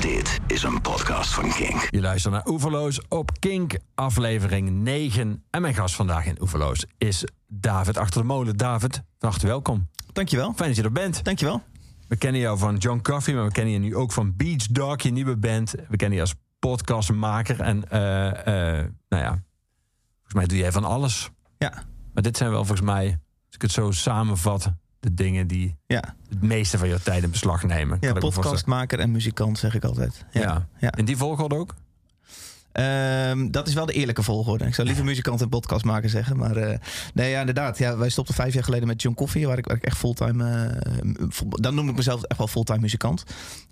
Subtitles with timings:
[0.00, 1.88] Dit is een podcast van Kink.
[1.90, 5.44] Je luistert naar Oeverloos op Kink, aflevering 9.
[5.50, 8.56] En mijn gast vandaag in Oeverloos is David Achter de Molen.
[8.56, 9.88] David, van harte welkom.
[10.12, 10.52] Dankjewel.
[10.56, 11.24] Fijn dat je er bent.
[11.24, 11.62] Dankjewel.
[12.08, 15.02] We kennen jou van John Coffee, maar we kennen je nu ook van Beach Dog,
[15.02, 15.74] je nieuwe band.
[15.88, 17.60] We kennen je als podcastmaker.
[17.60, 19.42] En eh, eh, nou ja,
[20.14, 21.30] volgens mij doe jij van alles.
[21.58, 21.72] Ja.
[22.12, 23.06] Maar dit zijn wel volgens mij,
[23.46, 27.30] als ik het zo samenvat, de dingen die Ja, het meeste van je tijd in
[27.30, 27.98] beslag nemen.
[28.00, 30.24] ja podcastmaker en muzikant zeg ik altijd.
[30.30, 30.40] Ja.
[30.40, 30.68] Ja.
[30.78, 30.94] Ja.
[30.96, 31.74] In die volgorde ook?
[32.72, 34.64] Ehm, dat is wel de eerlijke volgorde.
[34.64, 36.36] Ik zou liever muzikant en podcastmaker zeggen.
[36.36, 36.78] Maar eh,
[37.14, 37.78] nee, ja, inderdaad.
[37.78, 39.46] Ja, wij stopten vijf jaar geleden met John Coffee.
[39.46, 40.66] Waar ik, waar ik echt fulltime...
[40.66, 43.24] eh, dan noemde ik mezelf echt wel fulltime muzikant.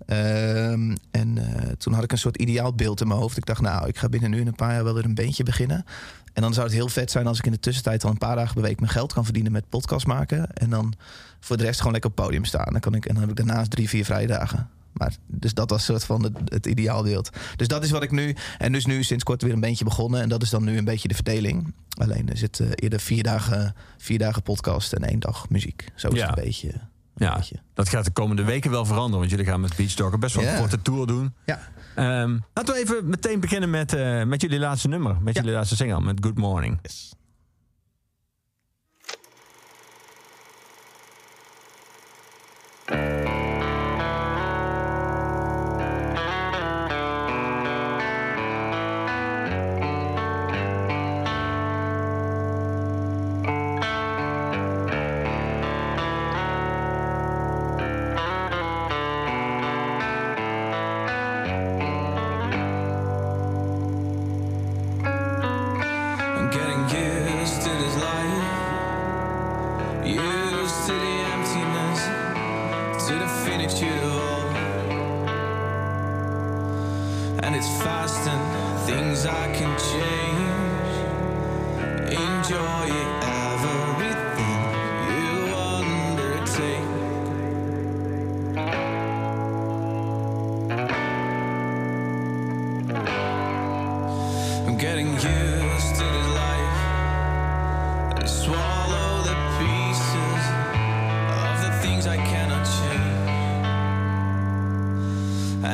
[0.05, 3.37] Ehm, en eh, toen had ik een soort ideaal beeld in mijn hoofd.
[3.37, 5.43] Ik dacht, nou, ik ga binnen nu in een paar jaar wel weer een beentje
[5.43, 5.85] beginnen.
[6.33, 8.35] En dan zou het heel vet zijn als ik in de tussentijd al een paar
[8.35, 10.53] dagen per week mijn geld kan verdienen met podcast maken.
[10.53, 10.93] En dan
[11.39, 12.71] voor de rest gewoon lekker op het podium staan.
[12.71, 14.69] Dan kan ik, en dan heb ik daarnaast drie, vier vrije dagen.
[14.93, 17.29] Maar, dus dat was soort van het, het ideaalbeeld.
[17.55, 18.35] Dus dat is wat ik nu.
[18.57, 20.21] En dus nu sinds kort weer een beetje begonnen.
[20.21, 21.73] En dat is dan nu een beetje de verdeling.
[21.97, 25.85] Alleen er zit eh, eerder vier dagen, vier dagen podcast en één dag muziek.
[25.95, 26.27] Zo is Ja.
[26.29, 26.67] het een beetje.
[26.73, 27.55] Een Ja, beetje.
[27.73, 29.19] dat gaat de komende weken wel veranderen.
[29.19, 31.33] Want jullie gaan met Beach Dog best wel een korte tour doen.
[31.45, 31.59] Ja.
[31.95, 35.17] Ehm, laten we even meteen beginnen met, eh, met jullie laatste nummer.
[35.21, 35.41] Met Ja.
[35.41, 36.79] jullie laatste single, met Good Morning.
[36.81, 37.13] Yes.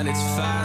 [0.07, 0.64] it's fine.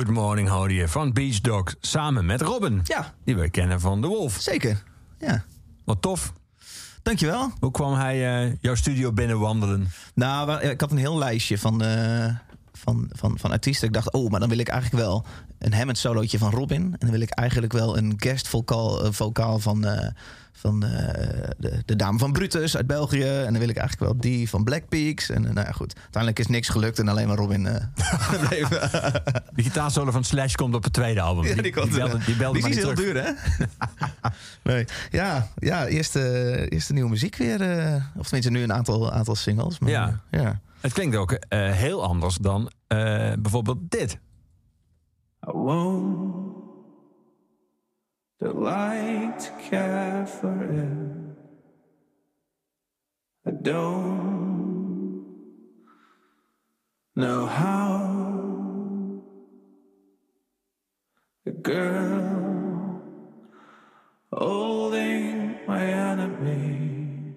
[0.00, 2.80] Good Morning hoorde je van Beach Dog samen met Robin.
[2.84, 3.14] Ja.
[3.24, 4.36] Die we kennen van The Wolf.
[4.40, 4.82] Zeker.
[5.18, 5.44] Ja.
[5.84, 6.32] Wat tof.
[7.02, 7.52] Dankjewel.
[7.60, 9.88] Hoe kwam hij eh, jouw studio binnenwandelen?
[10.14, 12.34] Nou, wa- ik had een heel lijstje van, eh,
[12.84, 13.86] van, van, van artiesten.
[13.88, 15.24] Ik dacht, oh, maar dan wil ik eigenlijk wel
[15.58, 16.82] een Hammond solootje van Robin.
[16.82, 20.08] En dan wil ik eigenlijk wel een guest vocaal, eh, vocaal van, eh,
[20.52, 23.24] van eh, de, de dame van Brutus uit België.
[23.24, 25.30] En dan wil ik eigenlijk wel die van Black Peaks.
[25.30, 25.94] En nou ja, goed.
[25.96, 27.62] Uiteindelijk is niks gelukt en alleen maar Robin
[28.48, 28.68] bleef.
[29.56, 31.44] De gitaarsolo van Slash komt op het tweede album.
[31.44, 33.12] Ja, die, die, komt, belde, die belde die maar is heel terug.
[33.12, 33.32] duur, hè?
[34.72, 34.84] nee.
[35.10, 37.60] Ja, ja eerste, eerste nieuwe muziek weer.
[38.16, 39.78] of tenminste nu een aantal, aantal singles.
[39.78, 40.20] Maar, Ja.
[40.30, 40.60] ja.
[40.80, 44.20] Het klinkt ook eh, heel anders dan eh, bijvoorbeeld dit.
[48.40, 51.20] Don't like to care for it.
[53.46, 55.24] I don't
[57.14, 58.30] know how
[61.46, 63.02] a girl
[64.32, 67.34] holding my enemy.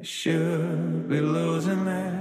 [0.00, 2.11] I should be losing it.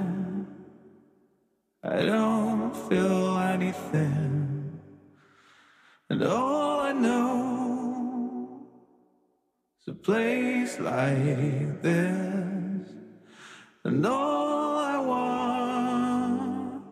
[1.93, 4.79] I don't feel anything.
[6.09, 8.65] And all I know
[9.81, 12.87] is a place like this.
[13.83, 16.83] And all I want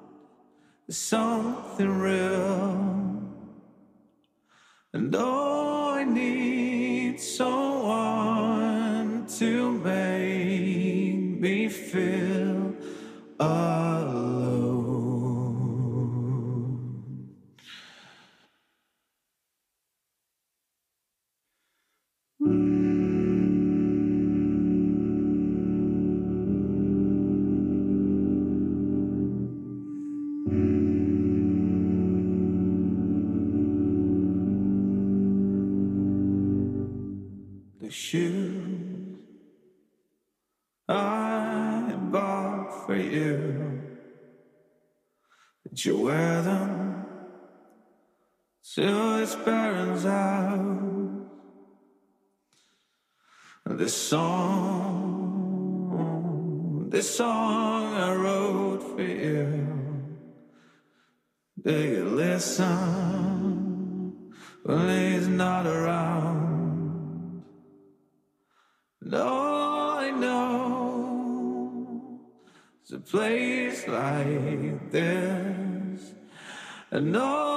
[0.90, 3.22] is something real.
[4.92, 8.48] And all I need someone
[9.38, 12.19] to make me feel
[62.50, 67.44] listen when he's not around?
[69.13, 70.60] All I know
[72.84, 76.13] is a place like this.
[76.91, 77.49] And all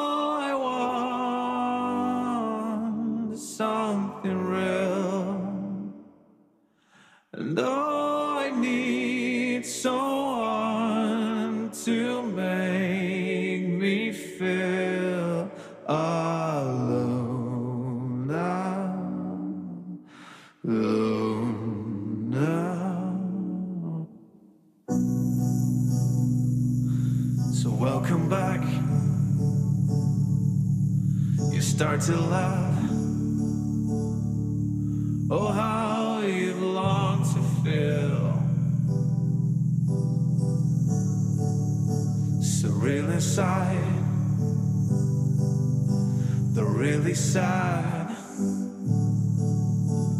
[46.54, 48.10] The really sad.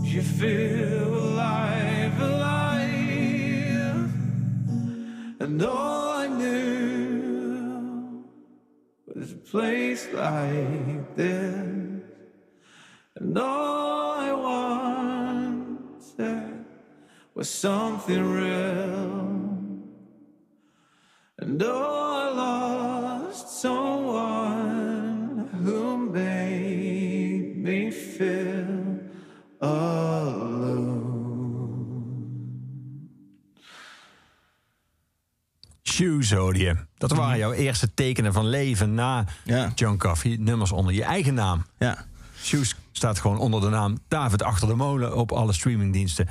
[0.05, 2.53] You feel alive, alive.
[5.41, 8.25] And all I knew
[9.13, 12.03] was a place like this.
[13.17, 15.93] And all I wanted
[17.35, 19.33] was something real.
[21.39, 21.92] And oh,
[36.03, 36.77] Je.
[36.99, 39.73] Dat waren jouw eerste tekenen van leven na Ja.
[39.75, 40.41] John Coffee.
[40.41, 41.65] Nummers onder je eigen naam.
[41.79, 42.05] Ja.
[42.43, 46.29] Shoes staat gewoon onder de naam David Achter de Molen op alle streamingdiensten.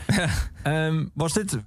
[0.63, 1.57] Ehm, was dit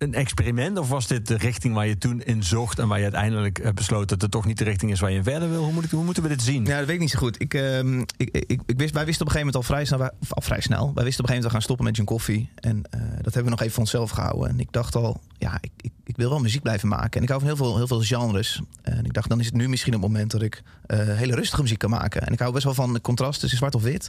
[0.00, 3.02] een experiment of was dit de richting waar je toen in zocht en waar je
[3.04, 5.62] uiteindelijk eh, besloot dat het toch niet de richting is waar je verder wil?
[5.64, 6.64] Hoe, moet ik, hoe moeten we dit zien?
[6.64, 7.40] Ja, dat weet ik niet zo goed.
[7.40, 9.98] Ik, ehm, ik, ik, ik wist, wij wisten op een gegeven moment al vrij snel,
[9.98, 12.08] wij- al vrij snel, wij wisten op een gegeven moment we gaan stoppen met John
[12.08, 12.50] Coffee.
[12.54, 14.48] En eh, dat hebben we nog even voor onszelf gehouden.
[14.48, 17.10] En ik dacht al, ja, ik, ik, ik wil wel muziek blijven maken.
[17.12, 18.60] En ik hou van heel veel, heel veel genres.
[18.82, 21.62] En ik dacht, dan is het nu misschien het moment dat ik eh, hele rustige
[21.62, 22.26] muziek kan maken.
[22.26, 24.08] En ik hou best wel van contrast tussen zwart of wit.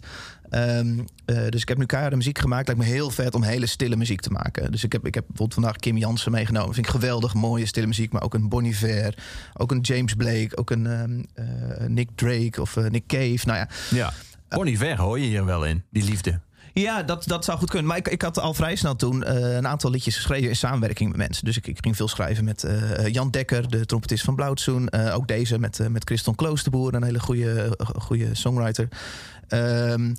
[0.49, 2.67] Ehm, eh, dus ik heb nu keiharde muziek gemaakt.
[2.67, 4.71] Lijkt me heel vet om hele stille muziek te maken.
[4.71, 6.73] Dus ik heb, ik heb bijvoorbeeld vandaag Kim Jansen meegenomen.
[6.73, 8.11] Vind ik geweldig, mooie stille muziek.
[8.11, 9.13] Maar ook een Bon Iver,
[9.53, 13.39] ook een James Blake, ook een ehm, eh, Nick Drake of eh, Nick Cave.
[13.43, 14.13] Nou ja, Ja.
[14.49, 16.39] Bonnie Ver hoor je hier wel in, die liefde.
[16.73, 17.87] ja, dat, dat zou goed kunnen.
[17.87, 21.09] Maar ik, ik had al vrij snel toen eh, een aantal liedjes geschreven in samenwerking
[21.09, 21.45] met mensen.
[21.45, 22.67] Dus ik, ik ging veel schrijven met
[23.11, 24.89] Jan Dekker, de trompetist van Blauwtsoen.
[24.89, 28.87] Eh, ook deze met, met Christon Kloosterboer, een hele goede, goede songwriter.
[29.47, 30.13] Ehm,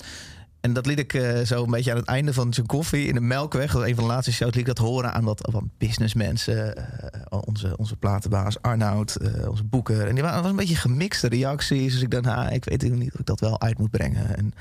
[0.62, 3.14] en dat liet ik eh, zo een beetje aan het einde van zijn koffie in
[3.14, 3.74] de Melkweg.
[3.74, 6.76] Een van de laatste shows liet ik dat horen aan wat, wat businessmensen.
[6.76, 10.06] eh, onze, onze platenbaas Arnoud, eh, onze boeker.
[10.06, 11.92] En die waren, was een beetje gemixte reacties.
[11.92, 14.36] Dus ik dacht, nou, ik weet niet of ik dat wel uit moet brengen.
[14.36, 14.54] En,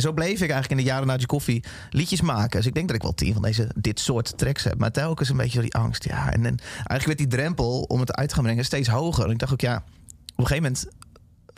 [0.00, 2.56] zo bleef ik eigenlijk in de jaren na de koffie liedjes maken.
[2.56, 4.78] Dus ik denk dat ik wel tien van deze, dit soort tracks heb.
[4.78, 6.04] Maar telkens een beetje die angst.
[6.04, 9.24] Ja, en, en eigenlijk werd die drempel om het uit te gaan brengen steeds hoger.
[9.24, 10.86] En ik dacht ook, ja, op een gegeven moment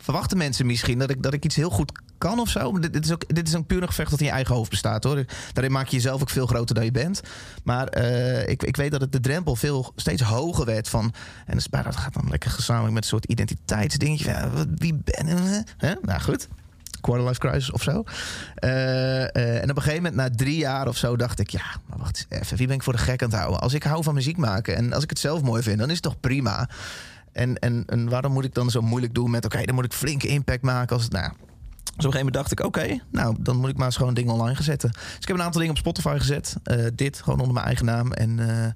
[0.01, 2.79] verwachten mensen misschien dat ik, dat ik iets heel goed kan of zo.
[2.79, 5.03] Dit, is ook dit is een puur een gevecht dat in je eigen hoofd bestaat
[5.03, 5.25] hoor.
[5.53, 7.21] Daarin maak je jezelf ook veel groter dan je bent.
[7.63, 11.13] Maar eh, ik, ik weet dat het de drempel veel steeds hoger werd van.
[11.45, 14.49] En dat gaat dan lekker gezamenlijk met een soort identiteitsdingetje.
[14.75, 15.63] Wie ben ik?
[15.77, 15.93] Hè?
[16.01, 16.47] Nou goed.
[17.01, 18.03] Quarter life crisis of zo.
[18.55, 21.65] Eh, eh, en op een gegeven moment, na drie jaar of zo, dacht ik: ja,
[21.85, 22.57] maar wacht even.
[22.57, 23.61] Wie ben ik voor de gek aan het houden?
[23.61, 25.93] Als ik hou van muziek maken en als ik het zelf mooi vind, dan is
[25.93, 26.69] het toch prima.
[27.31, 29.45] En, en, en waarom moet ik dan zo moeilijk doen met...
[29.45, 31.13] oké, dan moet ik flinke impact maken als het...
[31.13, 31.31] Nou,
[31.95, 32.59] dus op een gegeven moment dacht ik...
[32.65, 34.91] oké, nou, dan moet ik maar eens gewoon dingen online gaan zetten.
[34.91, 36.55] Dus ik heb een aantal dingen op Spotify gezet.
[36.63, 38.11] Eh, dit, gewoon onder mijn eigen naam.
[38.11, 38.71] En eh,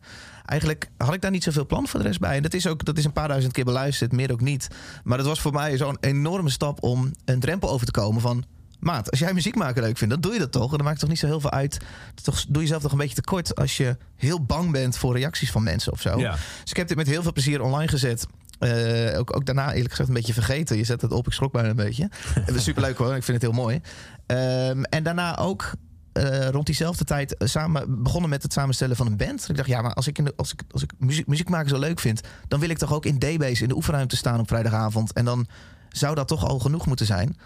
[0.45, 2.35] eigenlijk had ik daar niet zoveel plan voor de rest bij.
[2.35, 4.67] En dat is ook dat is een paar duizend keer beluisterd, meer ook niet.
[5.03, 8.43] Maar dat was voor mij zo'n enorme stap om een drempel over te komen van...
[8.79, 10.71] Maat, als jij muziek maken leuk vindt, dan doe je dat toch?
[10.71, 11.77] En dan maakt het toch niet zo heel veel uit.
[12.23, 15.51] Toch doe je jezelf toch een beetje tekort als je heel bang bent voor reacties
[15.51, 16.19] van mensen of zo.
[16.19, 16.31] Ja.
[16.31, 18.27] Dus ik heb dit met heel veel plezier online gezet.
[18.59, 20.77] Eh, ook, ook daarna eerlijk gezegd een beetje vergeten.
[20.77, 22.09] Je zet het op, ik schrok bijna een beetje.
[22.55, 23.81] Superleuk hoor, ik vind het heel mooi.
[24.25, 25.71] Ehm, en daarna ook
[26.13, 29.49] eh, rond diezelfde tijd eh, samen begonnen met het samenstellen van een band.
[29.49, 31.69] Ik dacht, ja, maar als ik, in de, als ik, als ik muziek, muziek maken
[31.69, 32.21] zo leuk vind...
[32.47, 35.13] dan wil ik toch ook in D-Base in de oefenruimte staan op vrijdagavond.
[35.13, 35.47] En dan
[35.89, 37.37] zou dat toch al genoeg moeten zijn.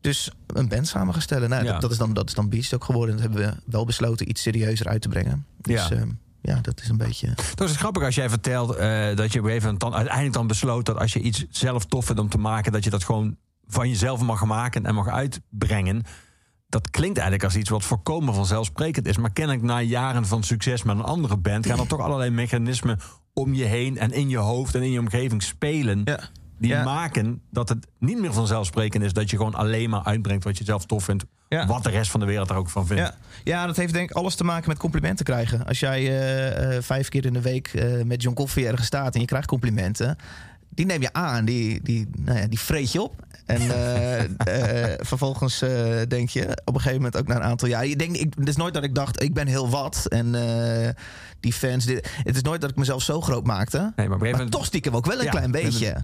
[0.00, 1.48] Dus een band samen gaan stellen.
[1.48, 1.72] Nou, Ja.
[1.72, 3.16] dat, dat, is dan, dat is dan Beast ook geworden.
[3.16, 5.46] Dat hebben we wel besloten iets serieuzer uit te brengen.
[5.60, 5.96] Dus Ja.
[5.96, 6.04] ja,
[6.48, 7.34] ja dat is een beetje...
[7.54, 10.34] Dat is grappig als jij vertelt eh, dat je op een gegeven moment dan uiteindelijk
[10.34, 13.04] dan besloot dat als je iets zelf tof vindt om te maken, dat je dat
[13.04, 13.36] gewoon
[13.66, 16.02] van jezelf mag maken en mag uitbrengen.
[16.68, 19.16] Dat klinkt eigenlijk als iets wat voorkomen vanzelfsprekend is.
[19.16, 22.98] Maar kennelijk na jaren van succes met een andere band gaan er toch allerlei mechanismen
[23.32, 26.02] om je heen en in je hoofd en in je omgeving spelen.
[26.04, 26.20] Ja.
[26.58, 26.84] Die Ja.
[26.84, 30.64] maken dat het niet meer vanzelfsprekend is dat je gewoon alleen maar uitbrengt wat je
[30.64, 31.24] zelf tof vindt.
[31.48, 31.66] Ja.
[31.66, 33.02] Wat de rest van de wereld er ook van vindt.
[33.02, 33.14] Ja.
[33.44, 35.66] ja, dat heeft denk ik alles te maken met complimenten krijgen.
[35.66, 39.14] Als jij eh, eh, vijf keer in de week eh, met John Coffee ergens staat
[39.14, 40.16] en je krijgt complimenten,
[40.78, 43.14] die neem je aan, die, die, nou ja, die vreet je op.
[43.46, 47.68] En eh, eh, vervolgens eh, denk je op een gegeven moment ook na een aantal
[47.68, 47.86] jaar.
[47.86, 50.06] Je denkt, ik, het is nooit dat ik dacht, ik ben heel wat.
[50.08, 50.34] En
[51.40, 51.84] die fans.
[51.84, 53.92] Dit, het is nooit dat ik mezelf zo groot maakte.
[53.96, 55.96] Nee, maar Maar toch stiekem ook wel een Ja, klein beetje.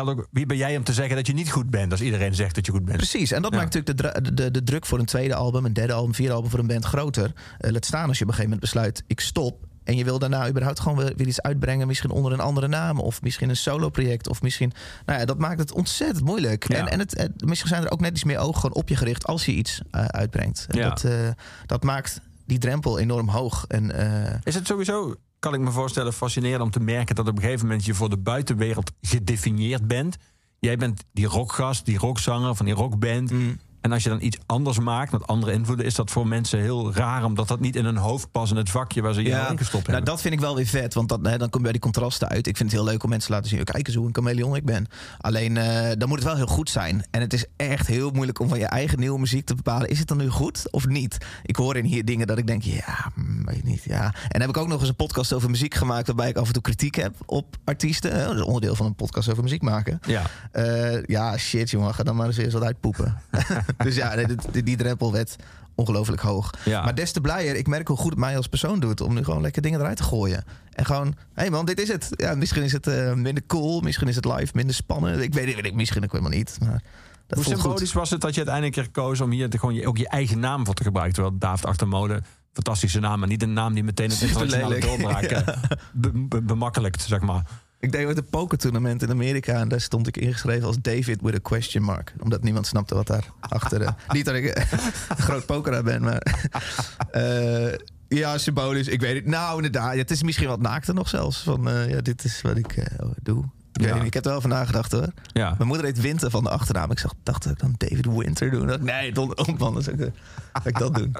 [0.00, 2.54] ook, Wie ben jij om te zeggen dat je niet goed bent als iedereen zegt
[2.54, 2.96] dat je goed bent?
[2.96, 3.58] Precies, en dat Ja.
[3.58, 6.50] maakt natuurlijk de, de, de druk voor een tweede album, een derde album, vierde album
[6.50, 7.32] voor een band groter.
[7.58, 9.70] Laat staan als je op een gegeven moment besluit, ik stop.
[9.84, 12.98] En je wil daarna überhaupt gewoon weer, weer iets uitbrengen, misschien onder een andere naam.
[13.00, 14.28] Of misschien een solo-project.
[14.28, 14.72] Of misschien.
[15.06, 16.68] Nou ja, dat maakt het ontzettend moeilijk.
[16.72, 16.78] Ja.
[16.78, 18.96] En, en het, het- misschien zijn er ook net iets meer ogen gewoon op je
[18.96, 20.66] gericht als je iets eh, uitbrengt.
[20.68, 20.88] En Ja.
[20.88, 21.28] Dat, eh,
[21.66, 23.64] dat maakt die drempel enorm hoog.
[23.68, 23.90] En
[24.24, 27.42] eh, Is het sowieso, kan ik me voorstellen, fascinerend om te merken dat op een
[27.42, 30.16] gegeven moment je voor de buitenwereld gedefinieerd bent?
[30.58, 33.30] Jij bent die rockgast, die rockzanger van die rockband.
[33.30, 33.58] Mm.
[33.82, 36.94] En als je dan iets anders maakt met andere invloeden, is dat voor mensen heel
[36.94, 39.50] raar, omdat dat niet in hun hoofd past in het vakje waar ze je Ja,
[39.50, 40.04] ingestopt nou, hebben.
[40.04, 40.94] dat vind ik wel weer vet.
[40.94, 42.46] Want dat, hè, dan kom je bij die contrasten uit.
[42.46, 43.64] Ik vind het heel leuk om mensen te laten zien.
[43.64, 44.86] Kijk eens hoe een chameleon ik ben.
[45.18, 47.04] Alleen eh, dan moet het wel heel goed zijn.
[47.10, 49.88] En het is echt heel moeilijk om van je eigen nieuwe muziek te bepalen.
[49.88, 51.18] Is het dan nu goed of niet?
[51.42, 53.82] Ik hoor in hier dingen dat ik denk, ja, mm, weet niet.
[53.84, 54.04] Ja.
[54.04, 56.06] En dan heb ik ook nog eens een podcast over muziek gemaakt.
[56.06, 58.24] Waarbij ik af en toe kritiek heb op artiesten.
[58.26, 60.00] Dat is onderdeel van een podcast over muziek maken.
[60.06, 60.22] Ja.
[60.52, 63.20] Eh, ja, shit jongen, ga dan maar eens eerst wat uitpoepen.
[63.76, 65.36] dus ja, nee, die, die drempel werd
[65.74, 66.50] ongelooflijk hoog.
[66.64, 66.82] Ja.
[66.84, 69.00] Maar des te blijer, ik merk hoe goed het mij als persoon doet...
[69.00, 70.44] om nu gewoon lekker dingen eruit te gooien.
[70.72, 72.08] En gewoon, hé hey man, dit is het.
[72.10, 75.20] Ja, misschien is het eh, minder cool, misschien is het live minder spannend.
[75.22, 76.56] Ik weet het, misschien ook helemaal niet.
[76.60, 76.82] Maar
[77.26, 77.60] dat Hoe voelt goed.
[77.64, 80.38] symbolisch was het dat je uiteindelijk koos om hier te, gewoon je, ook je eigen
[80.38, 81.14] naam voor te gebruiken?
[81.14, 85.28] Terwijl David Achtermolen, fantastische naam, maar niet een naam die meteen het internationale doorbraak
[85.92, 87.46] be- be- bemakkelijkt, zeg maar.
[87.82, 89.54] Ik deed ooit een pokertournament in Amerika...
[89.54, 92.14] en daar stond ik ingeschreven als David with a question mark.
[92.20, 93.82] Omdat niemand snapte wat daar achter...
[93.82, 94.72] eh, niet dat ik eh,
[95.08, 96.22] een groot pokeraar ben, maar...
[97.10, 97.74] eh,
[98.18, 98.88] ja, symbolisch.
[98.88, 99.26] Ik weet het.
[99.26, 99.94] Nou, inderdaad.
[99.94, 101.42] Het is misschien wat naakter nog zelfs.
[101.42, 103.44] Van, eh, ja, dit is wat ik eh, doe.
[103.72, 103.94] Ik, Ja.
[103.94, 105.12] niet, ik heb er wel van nagedacht hoor.
[105.32, 105.54] Ja.
[105.56, 106.90] Mijn moeder heet Winter van de achternaam.
[106.90, 108.84] Ik zag, dacht dat ik dan David Winter doen.
[108.84, 110.10] Nee, don, dan zou ik,
[110.52, 111.14] zou ik dat doen.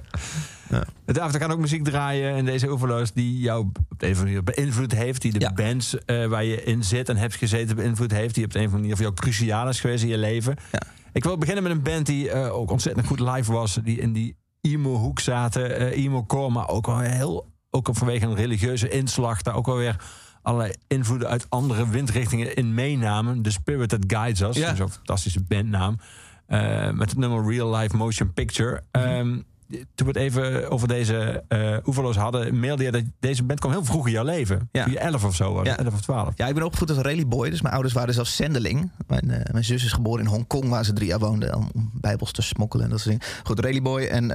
[1.06, 4.18] David, er kan ook muziek draaien in deze Overloos die jou op de een of
[4.18, 5.22] andere manier beïnvloed heeft.
[5.22, 5.52] Die de Ja.
[5.52, 8.34] bands eh, waar je in zit en hebt gezeten beïnvloed heeft.
[8.34, 10.56] Die op de een of andere manier voor jou cruciaal is geweest in je leven.
[10.72, 10.80] Ja.
[11.12, 13.78] Ik wil beginnen met een band die eh, ook ontzettend goed live was.
[13.84, 15.76] Die in die emo-hoek zaten.
[15.78, 17.50] eh, emo-core, maar ook wel heel...
[17.74, 19.42] Ook vanwege een religieuze inslag.
[19.42, 19.96] Daar ook wel weer
[20.42, 23.42] allerlei invloeden uit andere windrichtingen in meenamen.
[23.42, 24.56] The Spirit That Guides Us.
[24.56, 24.66] Ja.
[24.66, 25.96] Dat is ook een fantastische bandnaam.
[26.46, 28.82] Eh, met het nummer Real Life Motion Picture.
[28.92, 29.04] Mhm.
[29.04, 29.40] Ehm,
[29.94, 33.72] toen we het even over deze uh, oeverloos hadden, mailde je dat deze band kwam
[33.72, 34.68] heel vroeg in jouw leven.
[34.72, 34.82] Ja.
[34.82, 35.78] Toen je 11 of zo was, Ja.
[35.78, 36.32] 11 of 12.
[36.36, 37.50] Ja, ik ben opgevoed als rally boy.
[37.50, 38.90] Dus mijn ouders waren zelfs zendeling.
[39.06, 41.56] Mijn, eh, mijn zus is geboren in Hongkong, waar ze drie jaar woonde.
[41.56, 43.36] Om, om bijbels te smokkelen en dat soort dingen.
[43.44, 44.02] Goed, rally boy.
[44.02, 44.28] En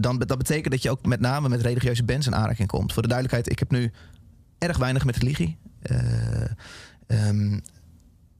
[0.00, 2.92] dan, dat betekent dat je ook met name met religieuze bands in aanraking komt.
[2.92, 3.92] Voor de duidelijkheid, ik heb nu
[4.68, 5.56] erg weinig met religie.
[7.06, 7.58] Ehm,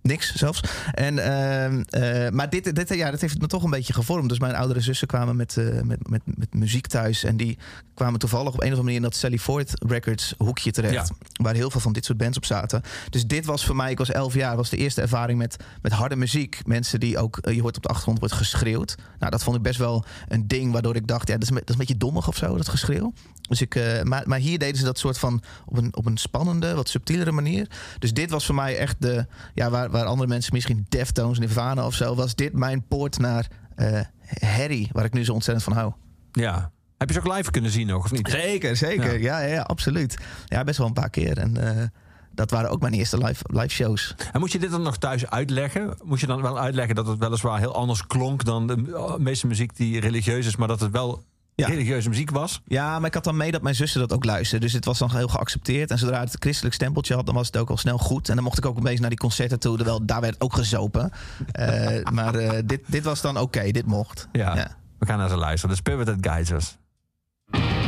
[0.09, 0.61] Niks zelfs.
[0.93, 4.29] En, ehm, eh, maar dit, dit, ja, dat heeft me toch een beetje gevormd.
[4.29, 7.25] Dus mijn oudere zussen kwamen met, eh, met, met, met muziek thuis.
[7.25, 7.59] En die
[7.95, 11.11] kwamen toevallig op een of andere manier in dat Sally Ford Records hoekje terecht.
[11.43, 12.83] Waar heel veel van dit soort bands op zaten.
[13.11, 15.93] Dus dit was voor mij, ik was elf jaar, was de eerste ervaring met, met
[15.93, 16.61] harde muziek.
[16.67, 18.95] Mensen die ook, eh, je hoort op de achtergrond wordt geschreeuwd.
[19.19, 21.55] Nou, dat vond ik best wel een ding waardoor ik dacht, ja, dat is, een-
[21.55, 23.13] dat is een beetje dommig of zo, dat geschreeuw.
[23.49, 26.75] Dus ik, maar, maar hier deden ze dat soort van op een, op een spannende,
[26.75, 27.69] wat subtielere manier.
[27.99, 31.87] Dus dit was voor mij echt de, ja, waar, waar andere mensen misschien Deftones, Nirvana
[31.87, 34.01] of zo, was dit mijn poort naar eh
[34.39, 35.93] Harry, waar ik nu zo ontzettend van hou.
[36.33, 36.71] Ja.
[36.97, 38.29] Heb je ze ook live kunnen zien nog, of niet?
[38.29, 39.21] Zeker, zeker.
[39.21, 40.19] Ja, ja, ja, absoluut.
[40.47, 41.39] Ja, best wel een paar keer.
[41.39, 41.85] En eh,
[42.33, 44.15] dat waren ook mijn eerste live, live shows.
[44.33, 45.97] En moet je dit dan nog thuis uitleggen?
[46.05, 49.47] Moet je dan wel uitleggen dat het weliswaar heel anders klonk dan de uh, meeste
[49.47, 51.25] muziek die religieus is, maar dat het wel
[51.57, 51.67] Ja.
[51.67, 52.61] religieuze muziek was?
[52.67, 54.61] Ja, maar ik had dan mee dat mijn zussen dat ook luisterden.
[54.61, 55.91] Dus het was dan heel geaccepteerd.
[55.91, 58.29] En zodra het christelijk stempeltje had, dan was het ook al snel goed.
[58.29, 59.77] En dan mocht ik ook opeens naar die concerten toe.
[59.77, 61.11] Terwijl daar werd ook gezopen.
[61.53, 64.29] Eh, maar eh, dit, dit was dan oké, dit mocht.
[64.33, 64.77] Ja.
[64.99, 65.77] We gaan naar ze luisteren.
[65.77, 67.84] The Spirit That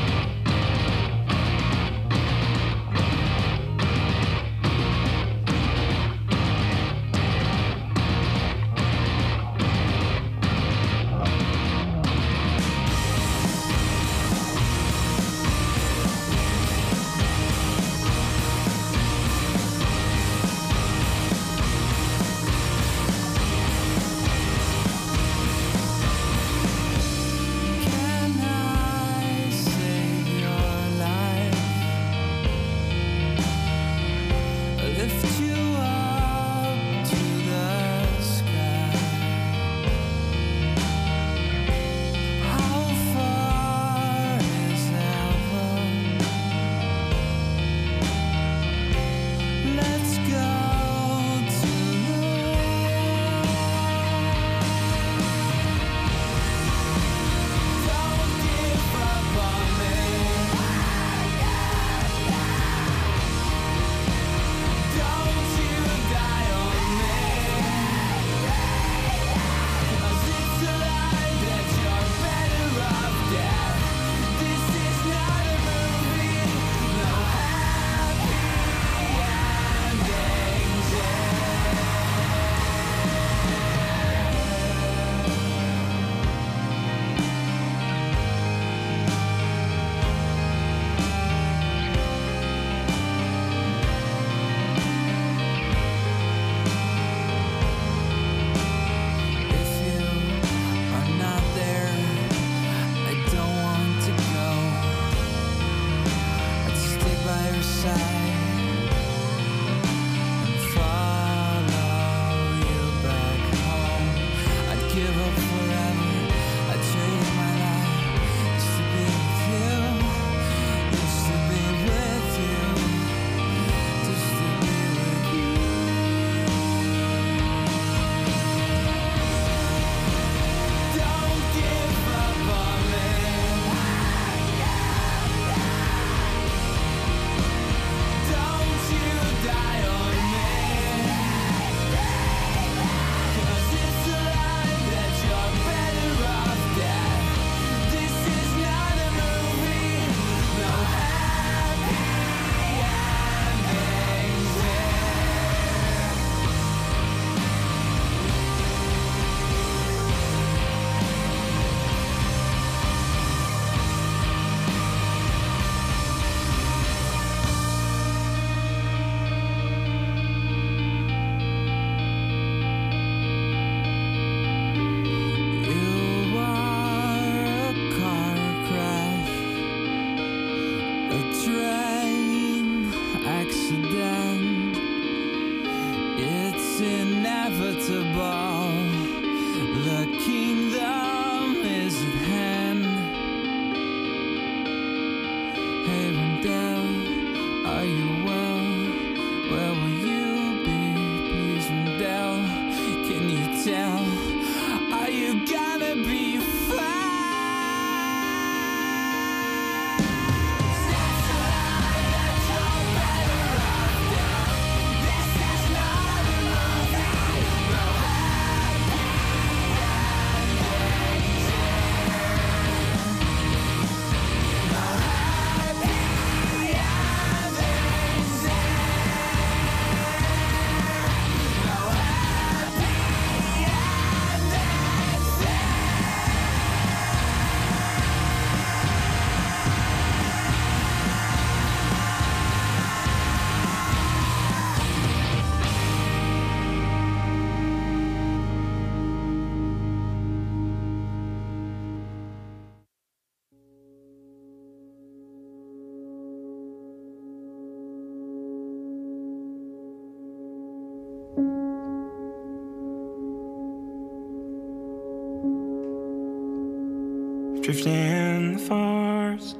[267.66, 269.56] drifting in the forest.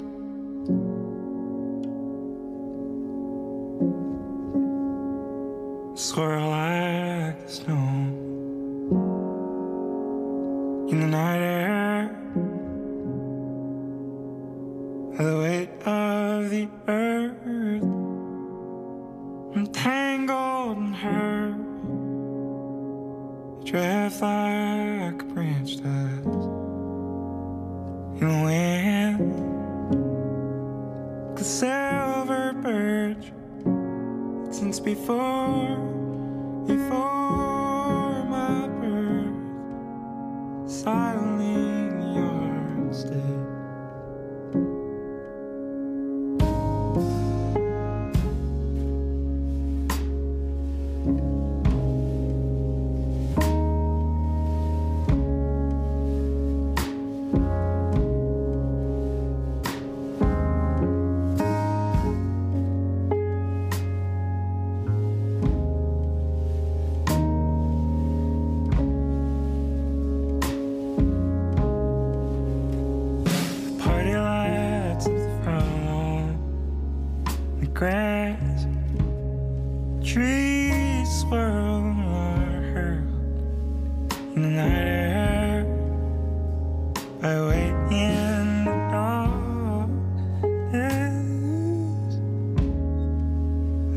[5.98, 7.85] Swirl like the snow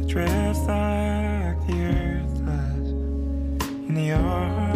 [0.09, 2.89] I drift like the earth does.
[3.87, 4.68] In the yard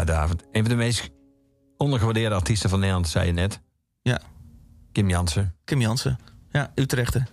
[0.00, 0.44] Ja, David.
[0.52, 1.10] Een van de meest
[1.76, 3.60] ondergewaardeerde artiesten van Nederland, zei je net.
[4.02, 4.20] Ja.
[4.92, 5.54] Kim Jansen.
[5.64, 6.18] Kim Jansen.
[6.50, 7.26] Ja, Utrechter.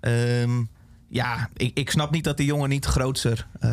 [0.00, 0.62] Ehm,
[1.08, 3.70] ja, ik, ik snap niet dat die jongen niet grootser, eh,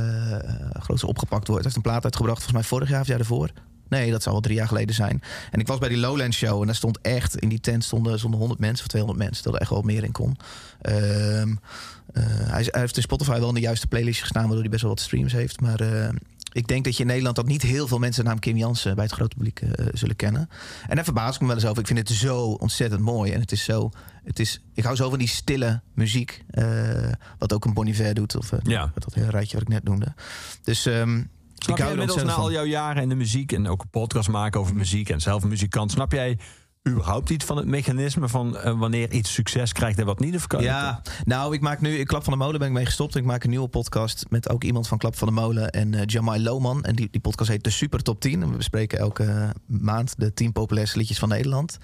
[0.73, 1.63] grootser opgepakt wordt.
[1.63, 3.51] Hij heeft een plaat uitgebracht, volgens mij vorig jaar of jaar ervoor.
[3.89, 5.21] Nee, dat zal wel drie jaar geleden zijn.
[5.51, 7.35] En ik was bij die Lowland Show en daar stond echt...
[7.35, 9.43] in die tent stonden, stonden 100 mensen of 200 mensen...
[9.43, 10.37] dat er echt wel meer in kon.
[10.81, 11.55] Ehm,
[12.13, 14.41] eh, hij, heeft in Spotify wel in de juiste playlist gestaan...
[14.41, 15.61] waardoor hij best wel wat streams heeft.
[15.61, 16.09] Maar eh,
[16.57, 17.35] ik denk dat je in Nederland...
[17.35, 18.95] dat niet heel veel mensen de naam Kim Jansen...
[18.95, 20.49] bij het grote publiek eh, zullen kennen.
[20.87, 21.79] En daar verbaas ik me wel eens over.
[21.79, 23.31] Ik vind het zo ontzettend mooi.
[23.31, 23.89] En het is zo...
[24.23, 26.43] Het is, ik hou zo van die stille muziek.
[26.49, 28.35] eh, wat ook een Bon Iver doet.
[28.35, 28.91] Of eh, Ja.
[28.93, 30.13] dat hele rijtje wat ik net noemde.
[30.63, 31.23] Dus ehm,
[31.55, 33.51] Snap ik hou er inmiddels na al jouw jaren in de muziek...
[33.51, 35.91] en ook een podcast maken over muziek en zelf muzikant...
[35.91, 36.37] snap jij
[36.87, 40.35] überhaupt iets van het mechanisme van eh, wanneer iets succes krijgt en wat niet?
[40.35, 42.85] Of kan Ja, nou, ik maak nu, ik Klap van de Molen ben ik mee
[42.85, 43.15] gestopt.
[43.15, 46.01] Ik maak een nieuwe podcast met ook iemand van Klap van de Molen en eh
[46.05, 46.83] Jamai Lohman.
[46.83, 48.41] En die, die podcast heet De Super Top 10.
[48.41, 51.77] En we bespreken elke maand de 10 populairste liedjes van Nederland.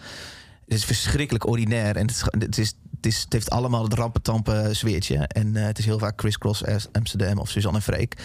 [0.66, 3.94] Het is verschrikkelijk ordinair en het, is, het, is, het, is, het heeft allemaal het
[3.94, 5.18] rampentampen sfeertje.
[5.18, 8.18] En eh, het is heel vaak Chris Cross As- Amsterdam of Suzanne en Freek.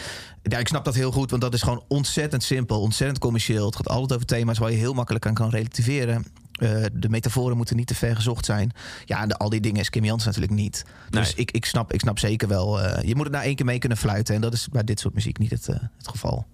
[0.42, 3.66] Ja, ik snap dat heel goed, want dat is gewoon ontzettend simpel, ontzettend commercieel.
[3.66, 6.26] Het gaat altijd over thema's waar je heel makkelijk aan kan relativeren.
[6.58, 8.70] Eh, de metaforen moeten niet te ver gezocht zijn.
[9.04, 10.84] Ja, de- al die dingen is Kim Jans natuurlijk niet.
[11.10, 11.44] Dus Nee.
[11.44, 12.82] ik, ik, snap, ik snap zeker wel.
[12.82, 14.34] eh, je moet het na één keer mee kunnen fluiten.
[14.34, 16.46] En dat is bij dit soort muziek niet het, eh, het geval.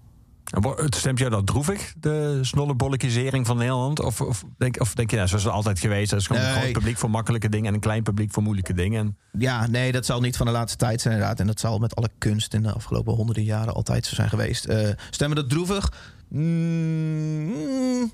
[0.75, 4.01] Het stemt jou dat droevig, de snollebolletjesering van Nederland?
[4.03, 6.13] Of, of, denk, of denk je, nou, zoals het altijd geweest...
[6.13, 7.67] is gewoon een groot publiek voor makkelijke dingen...
[7.67, 8.99] en een klein publiek voor moeilijke dingen.
[9.05, 11.39] En, Ja, nee, dat zal niet van de laatste tijd zijn inderdaad.
[11.39, 14.67] En dat zal met alle kunst in de afgelopen honderden jaren altijd zo zijn geweest.
[15.09, 15.91] Stemmen dat droevig?
[16.27, 18.11] Mm,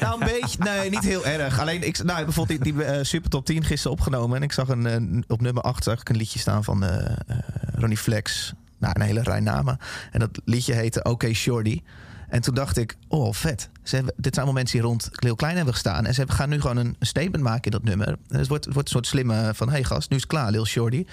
[0.00, 0.58] nou, een beetje.
[0.58, 1.60] Nee, niet heel erg.
[1.60, 4.36] Alleen, ik, nou, bijvoorbeeld die, die eh, Super Top 10 gisteren opgenomen.
[4.36, 7.38] En ik zag een, op nummer 8 zag ik een liedje staan van, eh, eh,
[7.74, 8.52] Ronnie Flex.
[8.78, 9.78] Nou, een hele rij namen.
[10.12, 11.82] En dat liedje heette OK Shorty.
[12.28, 13.68] En toen dacht ik, oh vet.
[13.82, 16.06] Dit zijn allemaal mensen die rond Leel Klein hebben gestaan.
[16.06, 18.16] En ze gaan nu gewoon een statement maken in dat nummer.
[18.28, 19.70] Het wordt, wordt een soort slimme van...
[19.70, 21.04] hey gast, nu is het klaar, Lil Shorty.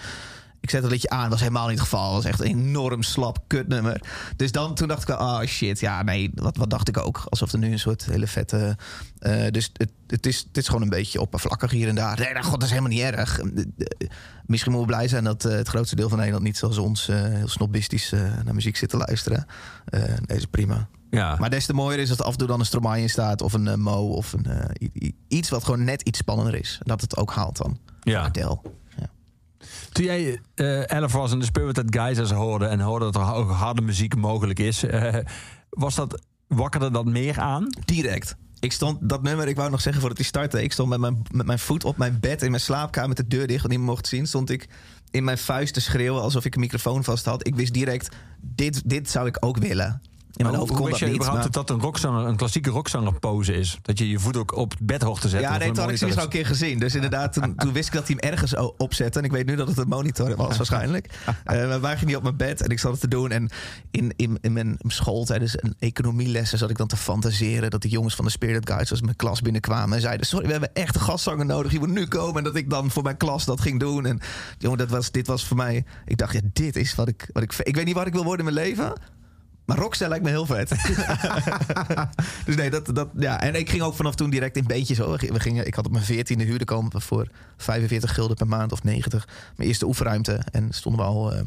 [0.64, 2.06] Ik zet dat liedje aan, was helemaal niet het geval.
[2.06, 4.02] Het was echt een enorm slap kutnummer.
[4.36, 7.26] Dus dan, toen dacht ik, wel, oh shit, ja nee, wat, wat dacht ik ook?
[7.30, 8.78] Alsof er nu een soort hele vette...
[9.20, 12.20] eh, dus het, het, is, het is gewoon een beetje oppervlakkig hier en daar.
[12.20, 13.40] Nee, nou, god, dat is helemaal niet erg.
[13.40, 14.10] Eh, eh,
[14.46, 16.46] Misschien moeten we blij zijn dat het grootste deel van Nederland...
[16.46, 18.12] niet zoals ons heel snobistisch
[18.44, 19.46] naar muziek zit te luisteren.
[20.26, 20.88] Nee, is prima.
[21.10, 21.36] Ja.
[21.40, 23.42] Maar des te mooier is dat af en toe dan een Stromae in staat...
[23.42, 24.48] of een Mo of een,
[25.28, 26.80] iets wat gewoon net iets spannender is.
[26.84, 27.78] Dat het ook haalt dan.
[28.02, 28.22] ja.
[28.22, 28.60] Adele.
[29.94, 33.82] Toen jij eh 11 was en de Spirited Geizers hoorde en hoorde dat er harde
[33.82, 35.16] muziek mogelijk is, eh,
[35.70, 37.68] was dat wakkerde dat meer aan?
[37.86, 38.36] Direct.
[38.60, 40.64] Ik stond dat nummer, ik wou nog zeggen voordat hij startte.
[40.64, 43.28] Ik stond met mijn, met mijn voet op mijn bed in mijn slaapkamer met de
[43.28, 44.28] deur dicht, want niemand mocht zien.
[44.28, 44.68] Stond ik
[45.12, 47.48] in mijn vuist te schreeuwen alsof ik een microfoon vast had.
[47.48, 50.02] Ik wist direct, dit, dit zou ik ook willen.
[50.36, 51.14] In mijn Maar hoofd kon dat je niet.
[51.16, 53.80] überhaupt maar- dat dat een, rockzanger, een klassieke rockzanger pose is?
[53.82, 55.50] Dat je je voet ook op bed hoort te zetten?
[55.52, 56.80] Ja, nee, toen had ik monitor al een keer gezien.
[56.80, 59.20] Dus inderdaad, toen, toen wist ik dat hij hem ergens opzette.
[59.20, 61.10] En ik weet nu dat het een monitor was waarschijnlijk.
[61.46, 63.32] Maar wij gingen niet op mijn bed en ik zat het te doen.
[63.32, 63.50] En
[63.92, 67.70] in, in, in mijn school tijdens een economielessen zat ik dan te fantaseren...
[67.70, 69.96] dat de jongens van de Spirit Guides als mijn klas binnenkwamen...
[69.96, 71.72] en zeiden, sorry, we hebben echt een gastzanger nodig.
[71.72, 72.38] Je moet nu komen.
[72.38, 74.06] En dat ik dan voor mijn klas dat ging doen.
[74.06, 74.20] En
[74.58, 75.86] jongen, dat was, dit was voor mij...
[76.06, 77.30] Ik dacht, ja, dit is wat ik...
[77.34, 78.94] Wat ik, ik weet niet wat ik wil worden in mijn leven...
[79.66, 80.70] Maar rockster lijkt me heel vet.
[82.46, 83.42] dus nee, dat, dat, ja.
[83.42, 84.98] En ik ging ook vanaf toen direct in beetjes.
[84.98, 85.18] Hoor.
[85.18, 88.84] We gingen, ik had op mijn veertiende huurde komen voor 45 gulden per maand of
[88.84, 89.28] 90.
[89.56, 90.42] Mijn eerste oefenruimte.
[90.52, 91.46] En stonden we al eh, eh,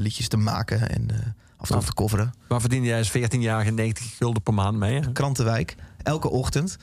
[0.00, 1.16] liedjes te maken en eh,
[1.56, 2.34] af en toe te coveren.
[2.48, 4.94] Waar verdiende jij als 14-jarige 90 gulden per maand mee?
[5.00, 5.12] hè?
[5.12, 6.76] Krantenwijk, elke ochtend.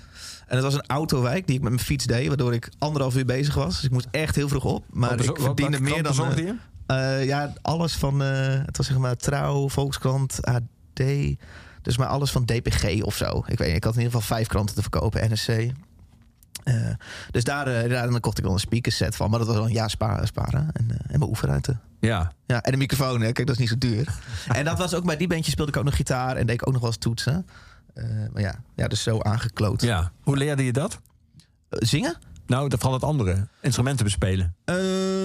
[0.47, 2.27] En het was een autowijk die ik met mijn fiets deed.
[2.27, 3.75] Waardoor ik anderhalf uur bezig was.
[3.75, 4.85] Dus ik moest echt heel vroeg op.
[4.89, 6.59] Maar Wat ik verdiende meer dan...
[6.87, 8.19] eh, ja, alles van...
[8.19, 10.61] het was zeg maar Trouw, Volkskrant, AD.
[11.81, 13.43] Dus maar alles van DPG of zo.
[13.47, 15.47] Ik weet niet, ik had in ieder geval vijf kranten te verkopen, NSC.
[16.63, 16.75] Eh,
[17.31, 19.29] dus daar, eh, daar dan kocht ik wel een speakerset van.
[19.29, 20.69] Maar dat was wel een jaar spa- sparen.
[20.73, 21.77] En, eh, en mijn oefenruimte.
[21.99, 22.31] Ja.
[22.45, 23.31] Ja, en een microfoon, hè.
[23.31, 24.07] kijk, dat is niet zo duur.
[24.47, 26.67] en dat was ook bij die bandje speelde ik ook nog gitaar en deed ik
[26.67, 27.45] ook nog wel eens toetsen.
[28.31, 29.81] Maar ja, ja, dus zo aangekloot.
[29.81, 30.11] ja.
[30.21, 30.99] Hoe leerde je dat?
[31.69, 32.15] Zingen?
[32.47, 33.47] Nou, dat vooral het andere.
[33.61, 34.55] Instrumenten bespelen.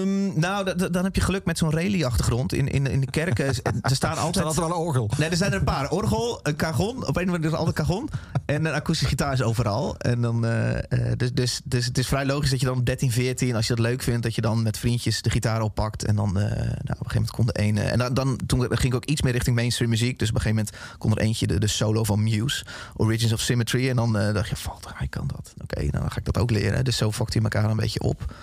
[0.01, 2.53] Ehm, nou, dan heb je geluk met zo'n rally-achtergrond.
[2.53, 4.45] In, in, in de kerken, er staan Er staat altijd...
[4.45, 5.09] altijd wel een orgel.
[5.17, 5.89] Nee, er zijn er een paar.
[5.89, 7.07] Orgel, een cajon.
[7.07, 8.09] Op een of andere andere cajon.
[8.45, 9.97] En een akoestische gitaar is overal.
[9.97, 13.11] En dan, eh, eh, dus, dus, dus het is vrij logisch dat je dan 13,
[13.11, 16.05] 14, als je dat leuk vindt, dat je dan met vriendjes de gitaar oppakt.
[16.05, 17.81] En dan, eh, nou, op een gegeven moment kon de ene.
[17.81, 20.19] En dan, dan toen ging ik ook iets meer richting mainstream muziek.
[20.19, 23.39] Dus op een gegeven moment kon er eentje de, de solo van Muse, Origins of
[23.39, 23.89] Symmetry.
[23.89, 25.53] En dan dacht je, valt, hij kan dat.
[25.61, 26.83] Oké, nou, dan ga ik dat ook leren.
[26.83, 28.33] Dus zo fokt hij elkaar een beetje op.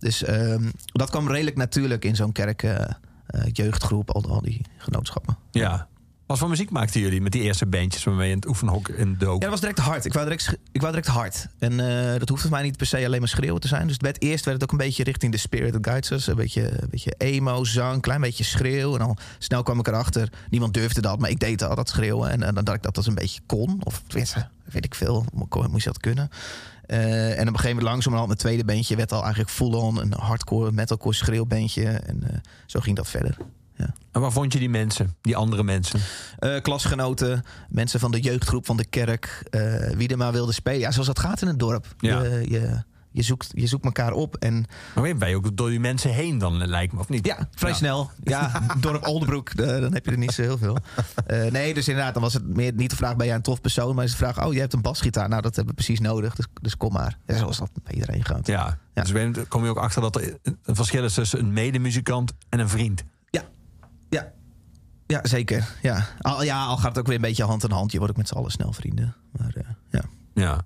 [0.00, 2.62] Dus ehm, dat kwam redelijk natuurlijk in zo'n kerk.
[2.62, 2.84] eh,
[3.30, 5.36] eh, jeugdgroep, al, al die genootschappen.
[5.50, 5.88] Ja.
[6.26, 9.16] Wat voor muziek maakten jullie met die eerste bandjes waarmee je in het oefenhok in
[9.18, 9.34] dook?
[9.34, 10.04] Ja, dat was direct hard.
[10.04, 11.46] Ik wou direct, ik wou direct hard.
[11.58, 13.82] En eh, dat hoeft voor mij niet per se alleen maar schreeuwen te zijn.
[13.82, 16.26] Dus het werd, eerst werd het ook een beetje richting de Spirit of Guides.
[16.26, 18.94] Een beetje, een beetje emo, zang, klein beetje schreeuw.
[18.94, 20.32] En al snel kwam ik erachter.
[20.50, 22.30] Niemand durfde dat, maar ik deed al dat schreeuwen.
[22.30, 23.80] En, dan dacht ik dat dat een beetje kon.
[23.84, 25.24] Of tenminste, weet ik veel.
[25.48, 26.30] Moest je dat kunnen.
[26.90, 30.12] Eh, en op een gegeven moment langzamerhand mijn tweede bandje werd al eigenlijk full-on een
[30.12, 31.84] hardcore, metalcore schreeuwbandje.
[31.84, 33.36] En eh, zo ging dat verder.
[34.12, 35.16] En waar vond je die mensen?
[35.20, 36.00] Die andere mensen?
[36.38, 39.42] Eh, klasgenoten, mensen van de jeugdgroep van de kerk,
[39.96, 40.80] wie er maar wilde spelen.
[40.80, 41.86] Ja, zoals dat gaat in het dorp.
[41.98, 42.22] Ja.
[42.22, 45.80] Je, je, je, zoekt, je zoekt elkaar op en Maar ben je ook door die
[45.80, 47.26] mensen heen dan, lijkt me, of niet?
[47.26, 47.76] ja, vrij Ja.
[47.76, 48.10] snel.
[48.22, 50.76] Ja, dorp Oldenbroek, eh, dan heb je er niet zo heel veel.
[51.26, 53.60] Eh, nee, dus inderdaad, dan was het meer niet de vraag, ben jij een tof
[53.60, 53.94] persoon?
[53.94, 55.28] Maar is de vraag, oh, je hebt een basgitaar.
[55.28, 57.18] Nou, dat hebben we precies nodig, dus, dus kom maar.
[57.26, 58.46] Ja, zoals dat bij iedereen gaat.
[58.46, 58.78] Ja.
[58.94, 59.02] Ja.
[59.02, 62.58] Dus ben- kom je ook achter dat er een verschil is tussen een medemuzikant en
[62.58, 63.04] een vriend.
[63.30, 63.42] Ja,
[64.08, 64.32] ja.
[65.06, 65.68] Ja, zeker.
[65.82, 66.06] Ja.
[66.20, 67.92] Al, ja, al gaat het ook weer een beetje hand in hand.
[67.92, 69.14] Je wordt ook met z'n allen snel vrienden.
[69.32, 70.02] Maar eh, ja.
[70.34, 70.64] Ja.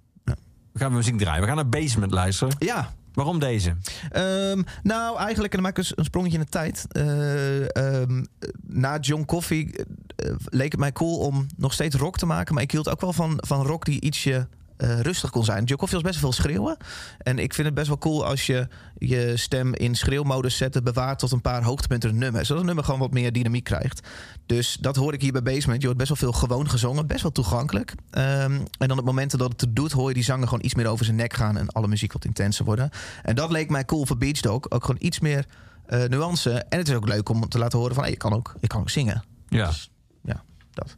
[0.75, 1.41] We gaan muziek draaien.
[1.41, 2.57] We gaan naar Basement luisteren.
[2.59, 3.77] Ja, Waarom deze?
[4.11, 6.85] Ehm, nou, eigenlijk, en dan maak ik een- een sprongetje in de tijd.
[6.89, 8.25] Eh, ehm,
[8.67, 9.73] na John Coffee
[10.17, 12.55] eh, leek het mij cool om nog steeds rock te maken.
[12.55, 15.67] Maar ik hield ook wel van, van rock die ietsje eh, rustig kon zijn.
[15.67, 16.77] Coffee was best wel veel schreeuwen.
[17.19, 20.85] En ik vind het best wel cool als je je stem in schreeuwmodus zet...
[20.85, 22.45] bewaart tot een paar hoogtepunten een nummer.
[22.45, 24.09] Zodat een nummer gewoon wat meer dynamiek krijgt.
[24.47, 25.81] Dus dat hoor ik hier bij Basement.
[25.81, 27.07] Je hoort best wel veel gewoon gezongen.
[27.07, 27.95] Best wel toegankelijk.
[28.11, 29.93] Ehm, en dan op momenten dat het het doet...
[29.93, 31.57] hoor je die zanger gewoon iets meer over zijn nek gaan...
[31.57, 32.91] en alle muziek wat intenser worden.
[33.23, 34.71] En dat leek mij cool voor Beach Dog.
[34.71, 35.47] Ook gewoon iets meer
[35.87, 36.51] eh, nuance.
[36.51, 38.05] En het is ook leuk om te laten horen van...
[38.05, 39.25] Hey, ik, kan ook, ik kan ook zingen.
[39.49, 39.67] Ja.
[39.67, 39.91] Dus,
[40.23, 40.97] ja, dat.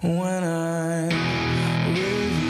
[0.00, 1.08] When I'm
[1.88, 2.47] with you, I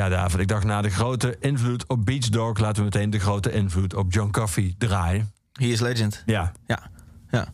[0.00, 2.58] Ja, David, ik dacht na de grote invloed op Beach Dog...
[2.58, 5.32] laten we meteen de grote invloed op John Coffey draaien.
[5.52, 6.22] He is legend.
[6.26, 6.52] Ja.
[6.66, 6.90] Ja.
[7.30, 7.48] Ja.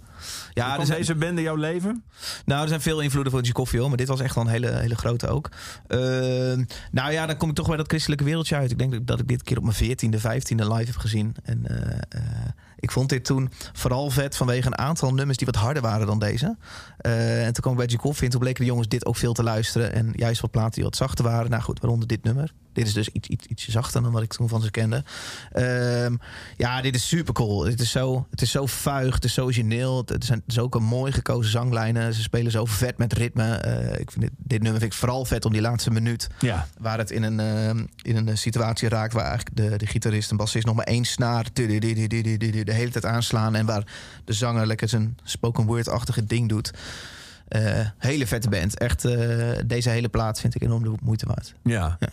[0.52, 2.04] Ja, er zijn, deze band in jouw leven?
[2.44, 3.52] nou, er zijn veel invloeden van G.
[3.52, 5.50] Coffee, hoor, maar dit was echt wel een hele, hele grote ook.
[5.86, 8.70] Ehm, nou ja, dan kom ik toch bij dat christelijke wereldje uit.
[8.70, 11.34] Ik denk dat- dat ik dit keer op mijn 14e, 15e live heb gezien.
[11.42, 12.22] En eh, eh,
[12.86, 16.18] ik vond dit toen vooral vet vanwege een aantal nummers die wat harder waren dan
[16.18, 16.56] deze.
[16.98, 17.96] Eh, en toen kwam bij G.
[17.96, 19.92] Coffee en toen bleken de jongens dit ook veel te luisteren.
[19.92, 21.50] En juist wat platen die wat zachter waren.
[21.50, 22.52] Nou goed, waaronder dit nummer.
[22.76, 25.04] Dit is dus iets, iets, ietsje zachter dan wat ik toen van ze kende.
[25.52, 26.16] Ehm,
[26.56, 27.64] ja, dit is super cool.
[27.64, 30.02] Het is zo, het is zo vuig, het is zo origineel.
[30.06, 32.14] Het zijn het is ook een mooi gekozen zanglijnen.
[32.14, 33.54] Ze spelen zo vet met ritme.
[33.54, 36.28] Eh, ik vind dit, dit nummer vind ik vooral vet om die laatste minuut.
[36.38, 36.66] Ja.
[36.78, 40.36] Waar het in een, ehm, in een situatie raakt waar eigenlijk de, de gitarist en
[40.36, 43.54] bassist nog maar één snaar de hele tijd aanslaan.
[43.54, 43.86] En waar
[44.24, 46.72] de zanger lekker zijn spoken word-achtige ding doet.
[47.48, 48.78] Eh, hele vette band.
[48.78, 51.54] Echt, eh, deze hele plaat vind ik enorm de moeite waard.
[51.62, 51.96] Ja.
[52.00, 52.08] Ja.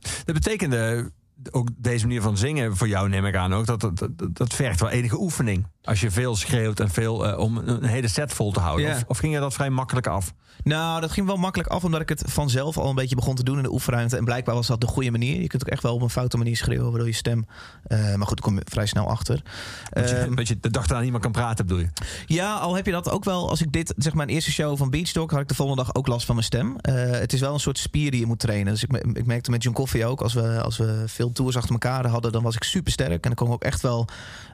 [0.00, 1.10] Dat betekende
[1.50, 3.66] ook deze manier van zingen voor jou, neem ik aan ook.
[3.66, 5.66] Dat, dat, dat, dat vergt wel enige oefening.
[5.82, 8.86] Als je veel schreeuwt en veel eh, om een hele set vol te houden.
[8.86, 8.94] Ja.
[8.94, 10.34] Of, of ging je dat vrij makkelijk af?
[10.64, 13.42] Nou, dat ging wel makkelijk af, omdat ik het vanzelf al een beetje begon te
[13.42, 14.16] doen in de oefenruimte.
[14.16, 15.40] En blijkbaar was dat de goede manier.
[15.40, 17.46] Je kunt ook echt wel op een foute manier schreeuwen, waardoor je stem.
[17.86, 19.42] eh, maar goed, daar kom je vrij snel achter.
[19.90, 21.88] Dat je, dat je de dag daarna niet meer kan praten, bedoel je?
[22.26, 23.48] ja, al heb je dat ook wel.
[23.50, 25.94] Als ik dit, zeg maar, mijn eerste show van Beachdog, had ik de volgende dag
[25.94, 26.76] ook last van mijn stem.
[26.76, 28.72] Eh, het is wel een soort spier die je moet trainen.
[28.72, 31.72] Dus ik, ik merkte met John Coffee ook, als we, als we veel tours achter
[31.72, 33.10] elkaar hadden, dan was ik super sterk.
[33.10, 34.08] En dan kon ik ook echt wel.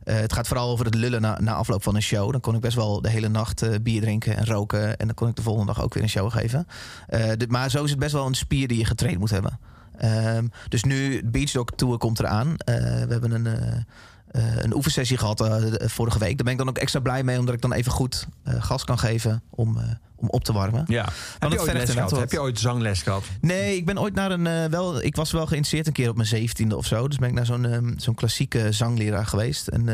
[0.04, 2.32] het gaat vooral over het lullen na, na afloop van een show.
[2.32, 4.96] Dan kon ik best wel de hele nacht bier drinken en roken.
[4.96, 6.66] En dan kon ik de volgende dag ook weer een show geven.
[7.06, 9.58] Eh, dit- maar zo is het best wel een spier die je getraind moet hebben.
[9.96, 12.56] Ehm, dus nu, Beachdog Tour komt eraan.
[12.56, 16.34] Eh, we hebben een, eh, een oefensessie gehad eh, vorige week.
[16.36, 18.98] Daar ben ik dan ook extra blij mee, omdat ik dan even goed gas kan
[18.98, 19.78] geven om,
[20.16, 20.84] om op te warmen.
[20.86, 21.04] Ja.
[21.04, 22.10] Heb je, ooit vergt les inderdaad gehad?
[22.10, 22.20] wat.
[22.20, 23.24] Heb je ooit zangles gehad?
[23.40, 24.70] Nee, ik ben ooit naar een.
[24.70, 27.08] wel, ik was wel geïnteresseerd een keer op mijn zeventiende of zo.
[27.08, 29.68] Dus ben ik naar zo'n ehm, zo'n klassieke zangleraar geweest.
[29.68, 29.88] En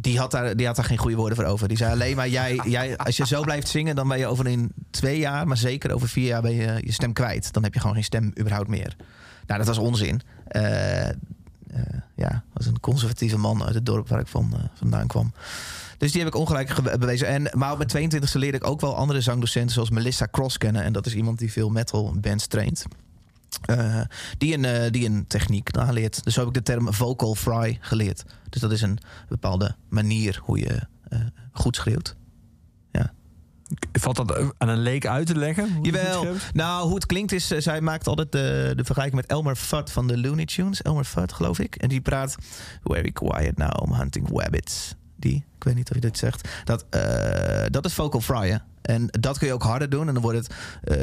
[0.00, 1.68] die, had daar, die had daar geen goede woorden voor over.
[1.68, 4.46] Die zei alleen maar: jij, jij, als je zo blijft zingen, dan ben je over
[4.46, 7.52] in twee jaar, maar zeker over vier jaar, ben je je stem kwijt.
[7.52, 8.96] Dan heb je gewoon geen stem überhaupt meer.
[9.46, 10.20] Nou, dat was onzin.
[10.46, 11.14] Eh, eh,
[12.14, 15.32] ja, was een conservatieve man uit het dorp waar ik van, eh, vandaan kwam.
[15.98, 17.26] Dus die heb ik ongelijk ge- bewezen.
[17.26, 20.82] En, maar op mijn 22e leerde ik ook wel andere zangdocenten zoals Melissa Cross kennen.
[20.82, 22.84] En dat is iemand die veel metal bands traint.
[23.60, 24.00] Eh,
[24.38, 26.24] die, een, eh, die een techniek aanleert.
[26.24, 28.24] Dus zo heb ik de term vocal fry geleerd.
[28.48, 28.98] Dus dat is een
[29.28, 31.18] bepaalde manier hoe je eh,
[31.52, 32.18] goed schreeuwt.
[33.92, 35.78] Valt dat aan een leek uit te leggen?
[35.82, 36.26] Jawel.
[36.52, 37.46] Nou, hoe het klinkt is...
[37.46, 40.82] zij maakt altijd de, de vergelijking met Elmer Fudd van de Looney Tunes.
[40.82, 41.74] Elmer Fudd, geloof ik.
[41.76, 42.36] En die praat...
[42.84, 44.94] Very quiet now, I'm hunting rabbits.
[45.16, 46.48] Die, ik weet niet of je dit zegt.
[46.64, 46.86] Dat,
[47.72, 48.62] dat is vocal fryen.
[48.82, 50.06] En dat kun je ook harder doen.
[50.08, 50.54] En dan wordt het...
[50.82, 50.96] eh,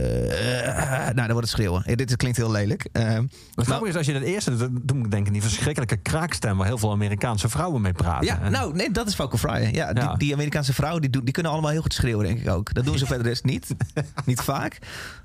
[1.03, 1.84] nou, dan wordt het schreeuwen.
[1.86, 2.88] Ja, dit klinkt heel lelijk.
[2.91, 3.03] Eh,
[3.55, 6.57] Het grappige is, als je dat eerste doet, dan doe ik denken die verschrikkelijke kraakstem...
[6.57, 8.25] waar heel veel Amerikaanse vrouwen mee praten.
[8.28, 9.73] Ja, En- nou, nee, dat is vocal fryen.
[9.73, 9.93] Ja, Ja.
[9.93, 12.73] Die, die Amerikaanse vrouwen die, doen, die kunnen allemaal heel goed schreeuwen, denk ik ook.
[12.73, 13.67] Dat doen ze verder rest niet.
[14.25, 14.78] niet vaak.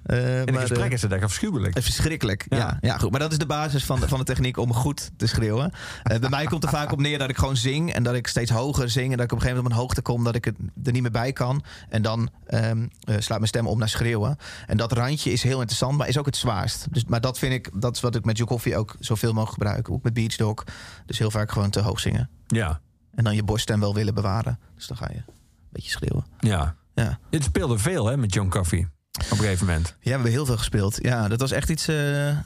[0.03, 1.77] Eh, in een gesprek eh, is het echt afschuwelijk.
[1.77, 2.47] Eh, Verschrikkelijk.
[2.49, 2.57] Ja.
[2.59, 2.79] Ja.
[2.81, 2.99] Ja.
[2.99, 3.11] goed.
[3.11, 5.73] Maar dat is de basis van de, van de techniek om goed te schreeuwen.
[6.03, 7.93] Eh, bij mij komt er vaak op neer dat ik gewoon zing.
[7.93, 9.11] En dat ik steeds hoger zing.
[9.11, 10.93] En dat ik op een gegeven moment op een hoogte kom dat ik het er
[10.93, 11.63] niet meer bij kan.
[11.89, 14.37] En dan ehm, eh, slaat mijn stem om naar schreeuwen.
[14.67, 16.87] En dat randje is heel interessant, maar is ook het zwaarst.
[16.91, 19.53] Dus, maar dat vind ik, dat is wat ik met Joe Coffee ook zoveel mogelijk
[19.63, 19.91] gebruik.
[19.91, 20.65] Ook met Beach Dog.
[21.07, 22.31] Dus heel vaak gewoon te hoog zingen.
[22.47, 22.81] Ja,
[23.15, 24.59] En dan je borststem wel willen bewaren.
[24.75, 25.25] Dus dan ga je een
[25.71, 26.25] beetje schreeuwen.
[26.41, 26.75] ja.
[26.95, 27.19] Ja.
[27.31, 28.89] Dit speelde veel hè, met John Coffey.
[29.25, 29.87] Op een gegeven moment.
[29.89, 30.99] Ja, we hebben heel veel gespeeld.
[31.03, 31.89] Ja, dat was echt iets.
[31.89, 32.37] eh,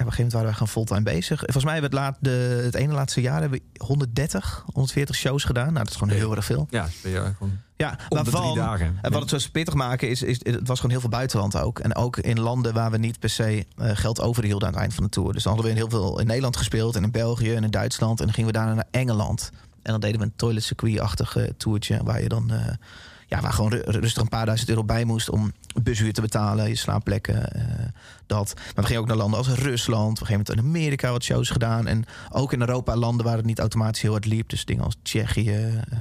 [0.00, 1.38] ja, op een gegeven moment waren we gewoon fulltime bezig.
[1.38, 5.16] Volgens mij hebben we het, laat, de, het ene laatste jaar hebben we 130, 140
[5.16, 5.64] shows gedaan.
[5.72, 6.66] Nou, dat is gewoon heel erg veel.
[6.70, 8.98] Ja, je gewoon Ja, waarvan- dagen.
[9.02, 11.78] En wat het zo pittig maken is, is, het was gewoon heel veel buitenland ook.
[11.78, 14.94] En ook in landen waar we niet per se eh, geld overhielden aan het eind
[14.94, 15.32] van de tour.
[15.32, 18.18] Dus dan hadden we heel veel in Nederland gespeeld en in België en in Duitsland.
[18.20, 19.50] En dan gingen we daarna naar Engeland.
[19.82, 22.50] En dan deden we een toilet circuit-achtig eh, toertje waar je dan...
[22.50, 22.66] eh,
[23.30, 25.52] ja, waar gewoon ru- rustig een paar duizend euro bij moest om
[25.82, 27.62] bushuur te betalen, je slaapplekken, eh,
[28.26, 28.52] dat.
[28.56, 31.22] Maar we gingen ook naar landen als Rusland, op een gegeven moment in Amerika wat
[31.24, 31.86] shows gedaan.
[31.86, 34.48] En ook in Europa landen waar het niet automatisch heel hard liep.
[34.48, 35.50] Dus dingen als Tsjechië.
[35.90, 35.98] eh,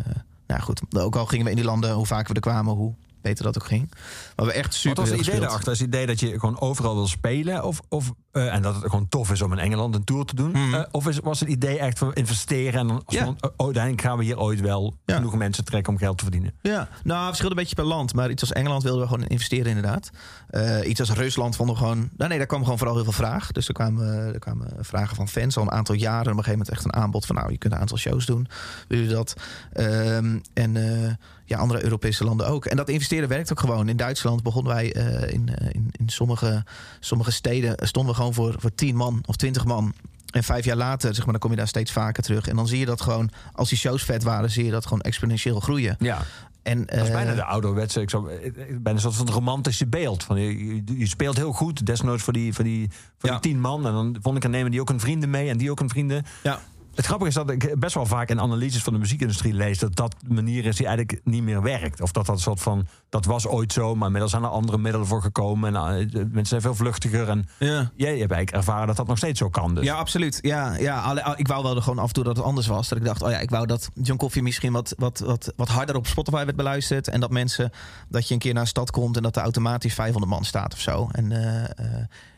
[0.48, 2.94] nou goed, ook al gingen we in die landen, hoe vaker we er kwamen, hoe
[3.22, 3.92] beter dat ook ging.
[4.36, 5.72] Maar we echt super Wat was het idee daarachter?
[5.72, 7.64] Is het idee dat je gewoon overal wil spelen?
[7.64, 10.36] Of, of, eh, en dat het gewoon tof is om in Engeland een tour te
[10.36, 10.52] doen?
[10.52, 10.74] Mhm.
[10.74, 13.24] Eh, of is, was het idee echt van investeren en dan als Ja.
[13.24, 15.16] van, oh, uiteindelijk gaan we hier ooit wel Ja.
[15.16, 16.54] genoeg mensen trekken om geld te verdienen?
[16.62, 18.14] Ja, nou, verschilde een beetje per land.
[18.14, 20.10] Maar iets als Engeland wilden we gewoon investeren, inderdaad.
[20.50, 22.10] Eh, iets als Rusland vonden we gewoon.
[22.18, 23.52] Nou, nee, daar kwam gewoon vooral heel veel vraag.
[23.52, 26.26] Dus er kwamen, er kwamen vragen van fans al een aantal jaren.
[26.26, 27.36] En op een gegeven moment echt een aanbod van.
[27.36, 28.48] Nou, je kunt een aantal shows doen.
[28.88, 29.34] Willen jullie dat?
[29.74, 30.76] Ehm, en
[31.06, 31.12] eh,
[31.46, 32.66] ja, andere Europese landen ook.
[32.66, 33.90] En dat investeren werkt ook gewoon.
[33.90, 36.64] In Duitsland begonnen wij eh, in, eh, in, in sommige,
[37.00, 37.76] sommige steden.
[37.88, 39.94] stonden we gewoon gewoon voor, voor 10 man of 20 man.
[40.32, 42.48] En vijf jaar later, zeg maar, dan kom je daar steeds vaker terug.
[42.48, 45.02] En dan zie je dat gewoon, als die shows vet waren, zie je dat gewoon
[45.02, 45.96] exponentieel groeien.
[46.00, 46.22] Ja.
[46.64, 50.24] En, Dat is eh, bijna de ouderwetse, ik zou, bijna een soort van romantische beeld.
[50.24, 53.40] Van, je, je, speelt heel goed, desnoods voor die, voor, die, voor Ja.
[53.40, 53.86] die tien man.
[53.88, 55.90] En dan vond ik, dan nemen die ook een vrienden mee en die ook een
[55.90, 56.26] vrienden.
[56.44, 56.60] ja.
[57.00, 59.80] Het grappige is dat ik best wel vaak in analyses van de muziekindustrie lees...
[59.80, 62.02] dat dat de manier is die eigenlijk niet meer werkt.
[62.02, 63.96] Of dat dat soort van, dat was ooit zo...
[63.96, 65.76] maar inmiddels zijn er andere middelen voor gekomen.
[65.76, 67.30] En eh, mensen zijn veel vluchtiger.
[67.30, 67.92] En Ja.
[67.96, 69.76] jij hebt eigenlijk ervaren dat dat nog steeds zo kan.
[69.76, 69.86] Dus.
[69.86, 70.40] Ja, absoluut.
[70.42, 72.88] Ja, ja, ik wou wel er gewoon af en toe dat het anders was.
[72.90, 75.70] Dat ik dacht, oh ja, ik wou dat John Coffee misschien wat, wat, wat, wat
[75.70, 77.08] harder op Spotify werd beluisterd.
[77.08, 77.72] En dat mensen,
[78.10, 80.74] dat je een keer naar een stad komt en dat er automatisch 500 man staat
[80.74, 81.10] of zo.
[81.12, 81.64] En eh,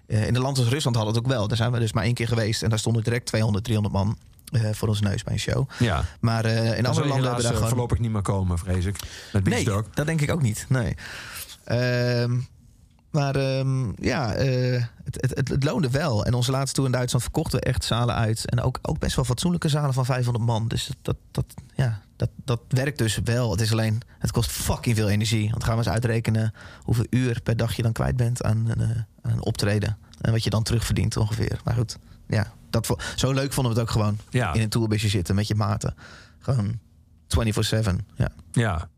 [0.07, 1.47] eh, in een land als Rusland hadden we het ook wel.
[1.47, 2.63] Daar zijn we dus maar één keer geweest.
[2.63, 4.17] En daar stonden direct 200, 300 man
[4.51, 5.69] eh, voor ons neus bij een show.
[5.79, 6.03] ja.
[6.19, 7.69] Maar eh, in andere landen helaas hebben we daar eh, gewoon...
[7.69, 8.95] voorlopig niet meer komen, vrees ik.
[9.33, 10.65] Met Nee, dat denk ik ook niet.
[10.69, 10.95] Nee.
[11.63, 12.39] Ehm,
[13.11, 14.29] maar ehm, ja,
[15.03, 16.25] het, het, het, het loonde wel.
[16.25, 18.49] En onze laatste tour in Duitsland verkochten we echt zalen uit.
[18.49, 20.67] En ook, ook best wel fatsoenlijke zalen van 500 man.
[20.67, 21.45] Dus dat, dat, dat,
[21.75, 23.51] ja, dat, dat werkt dus wel.
[23.51, 25.49] Het is alleen, het kost fucking veel energie.
[25.49, 29.05] Want gaan we eens uitrekenen hoeveel uur per dag je dan kwijt bent aan, aan
[29.21, 29.97] een optreden.
[30.21, 31.61] En wat je dan terugverdient ongeveer.
[31.63, 31.97] Maar goed,
[32.27, 34.17] ja, dat, zo leuk vonden we het ook gewoon.
[34.29, 34.53] Ja.
[34.53, 35.95] In een tourbusje zitten met je maten.
[36.39, 36.79] Gewoon
[37.27, 37.95] 24-7.
[38.15, 38.29] Ja.
[38.51, 38.89] Ja.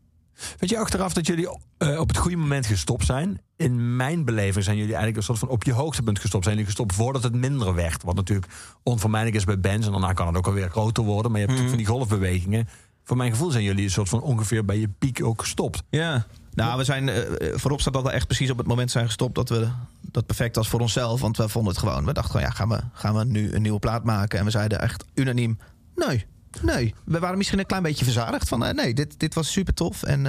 [0.58, 1.48] Weet je achteraf dat jullie
[1.78, 3.40] eh, op het goede moment gestopt zijn?
[3.56, 6.44] In mijn beleving zijn jullie eigenlijk een soort van op je hoogtepunt gestopt.
[6.44, 8.02] Zijn jullie gestopt voordat het minder werd?
[8.02, 8.52] Wat natuurlijk
[8.82, 9.86] onvermijdelijk is bij bands.
[9.86, 11.30] En daarna kan het ook alweer groter worden.
[11.30, 12.68] Maar je hebt natuurlijk van die golfbewegingen.
[13.04, 15.82] Voor mijn gevoel zijn jullie een soort van ongeveer bij je piek ook gestopt.
[15.90, 16.26] Ja.
[16.54, 17.22] Nou, we zijn eh,
[17.54, 19.68] voorop staat dat we echt precies op het moment zijn gestopt dat we
[20.00, 21.20] dat perfect was voor onszelf.
[21.20, 22.04] Want we vonden het gewoon.
[22.04, 24.38] We dachten gewoon, ja, gaan we, gaan we nu een nieuwe plaat maken?
[24.38, 25.58] En we zeiden echt unaniem,
[25.96, 26.26] nee.
[26.62, 29.74] Nee, we waren misschien een klein beetje verzadigd van eh, nee, dit, dit was super
[29.74, 30.02] tof.
[30.02, 30.22] En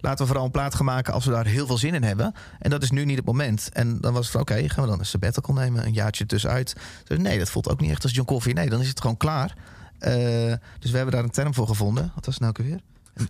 [0.00, 2.34] laten we vooral een plaat gaan maken als we daar heel veel zin in hebben.
[2.58, 3.70] En dat is nu niet het moment.
[3.72, 6.76] En dan was het van oké, gaan we dan een sabbatical nemen, een jaartje tussenuit.
[7.16, 8.54] Nee, dat voelt ook niet echt als John Coffee.
[8.54, 9.54] Nee, dan is het gewoon klaar.
[10.78, 12.12] Dus we hebben daar een term voor gevonden.
[12.14, 12.80] Wat was het nou ook weer?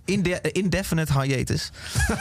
[0.05, 1.71] Inde- indefinite hiatus.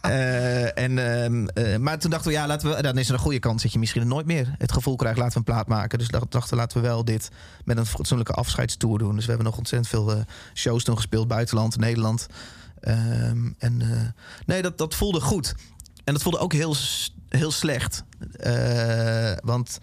[0.00, 3.20] Eh, en, ehm, eh, maar toen dachten we, ja, laten we, dan is er een
[3.20, 5.98] goede kans dat je misschien nooit meer het gevoel krijgt, laten we een plaat maken.
[5.98, 7.30] Dus dacht- dachten we, laten we wel dit
[7.64, 9.14] met een fatsoenlijke afscheidstour doen.
[9.14, 10.20] Dus we hebben nog ontzettend veel eh,
[10.54, 12.26] shows toen gespeeld, buitenland, Nederland.
[12.80, 13.88] Ehm, en eh,
[14.46, 15.54] nee, dat, dat voelde goed.
[16.04, 16.76] En dat voelde ook heel,
[17.28, 18.04] heel slecht.
[18.36, 19.78] Eh, want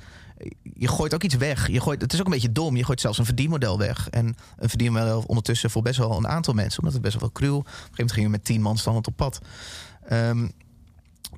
[0.74, 1.68] je gooit ook iets weg.
[1.68, 2.76] Je gooit, het is ook een beetje dom.
[2.76, 4.10] Je gooit zelfs een verdienmodel weg.
[4.10, 6.80] En een verdienmodel ondertussen voor best wel een aantal mensen.
[6.80, 7.56] Omdat het best wel crew.
[7.56, 9.40] Op een gegeven moment met tien man standend op pad.
[10.08, 10.48] Ehm,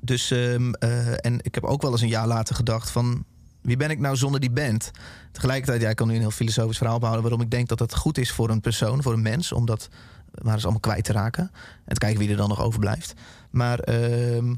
[0.00, 3.24] dus, ehm, eh, en ik heb ook wel eens een jaar later gedacht van...
[3.60, 4.90] Wie ben ik nou zonder die band?
[5.32, 7.28] Tegelijkertijd, ja, ik kan nu een heel filosofisch verhaal behouden...
[7.28, 9.52] waarom ik denk dat het goed is voor een persoon, voor een mens...
[9.52, 9.88] om dat
[10.42, 11.50] maar eens allemaal kwijt te raken.
[11.84, 13.14] En te kijken wie er dan nog overblijft.
[13.50, 14.54] Maar ehm,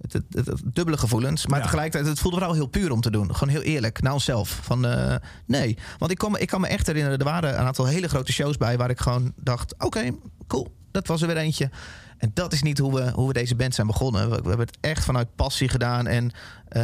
[0.00, 1.46] het, het, het- het dubbele gevoelens.
[1.46, 1.64] Maar Ja.
[1.64, 3.34] tegelijkertijd, het voelde vooral heel puur om te doen.
[3.34, 4.60] Gewoon heel eerlijk, naar onszelf.
[4.62, 5.14] Van, eh,
[5.46, 7.18] nee, want ik me, ik kan me echt herinneren...
[7.18, 8.76] er waren een aantal hele grote shows bij...
[8.76, 10.10] waar ik gewoon dacht, oké,
[10.46, 11.70] cool, dat was er weer eentje.
[12.18, 14.30] En dat is niet hoe we, hoe we deze band zijn begonnen.
[14.30, 16.06] We, we hebben het echt vanuit passie gedaan.
[16.06, 16.30] En
[16.68, 16.82] eh,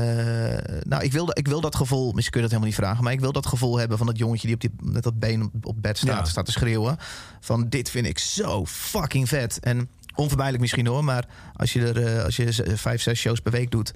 [0.83, 3.12] nou, ik wil, ik wil dat gevoel, misschien kun je dat helemaal niet vragen, maar
[3.12, 5.67] ik wil dat gevoel hebben van dat jongetje die op die, met dat been op,
[5.67, 6.25] op bed staat, Ja.
[6.25, 6.97] staat te schreeuwen.
[7.41, 9.61] Van dit vind ik zo fucking vet.
[9.61, 13.41] En onvermijdelijk misschien hoor, maar als je er eh, als je z- vijf, zes shows
[13.41, 13.93] per week doet,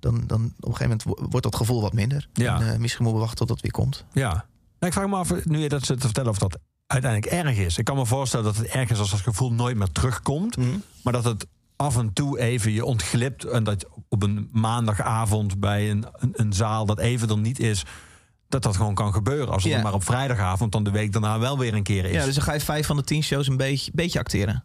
[0.00, 2.28] dan, dan op een gegeven moment wo- wordt dat gevoel wat minder.
[2.32, 2.60] Ja.
[2.60, 4.04] En, eh, misschien moeten we wachten tot het weer komt.
[4.12, 4.28] Ja.
[4.30, 4.44] Nou,
[4.78, 7.78] ik vraag me af, nu je dat zit te vertellen, of dat uiteindelijk erg is.
[7.78, 10.56] Ik kan me voorstellen dat het erg is als dat gevoel nooit meer terugkomt.
[11.02, 11.46] Maar dat het
[11.76, 13.44] af en toe even je ontglipt.
[13.44, 17.84] En dat op een maandagavond bij een, een, een zaal dat even er niet is.
[18.48, 19.48] Dat dat gewoon kan gebeuren.
[19.52, 19.78] Als het Ja.
[19.78, 22.12] dan maar op vrijdagavond dan de week daarna wel weer een keer is.
[22.12, 24.64] Ja, dus dan ga je vijf van de tien shows een beetje, beetje acteren.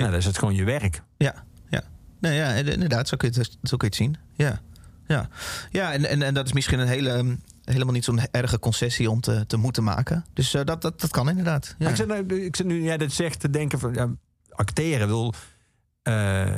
[0.00, 1.02] Ja, dan is het gewoon je werk.
[1.16, 1.82] Ja, ja.
[2.20, 4.16] Nee, ja, inderdaad, zo kun je het, zo kun je het zien.
[4.32, 4.60] Ja,
[5.06, 5.28] ja.
[5.70, 7.34] ja en, en, en dat is misschien een hele, ehm,
[7.64, 10.24] helemaal niet zo'n erge concessie om te, te moeten maken.
[10.34, 11.66] Dus eh, dat, dat, dat kan inderdaad.
[11.66, 11.74] Ja.
[11.78, 14.08] Maar Ik, zit nu, ik zit nu, jij dit zegt, te denken van ja,
[14.50, 15.06] acteren.
[15.06, 15.34] Wil,
[16.02, 16.56] eh,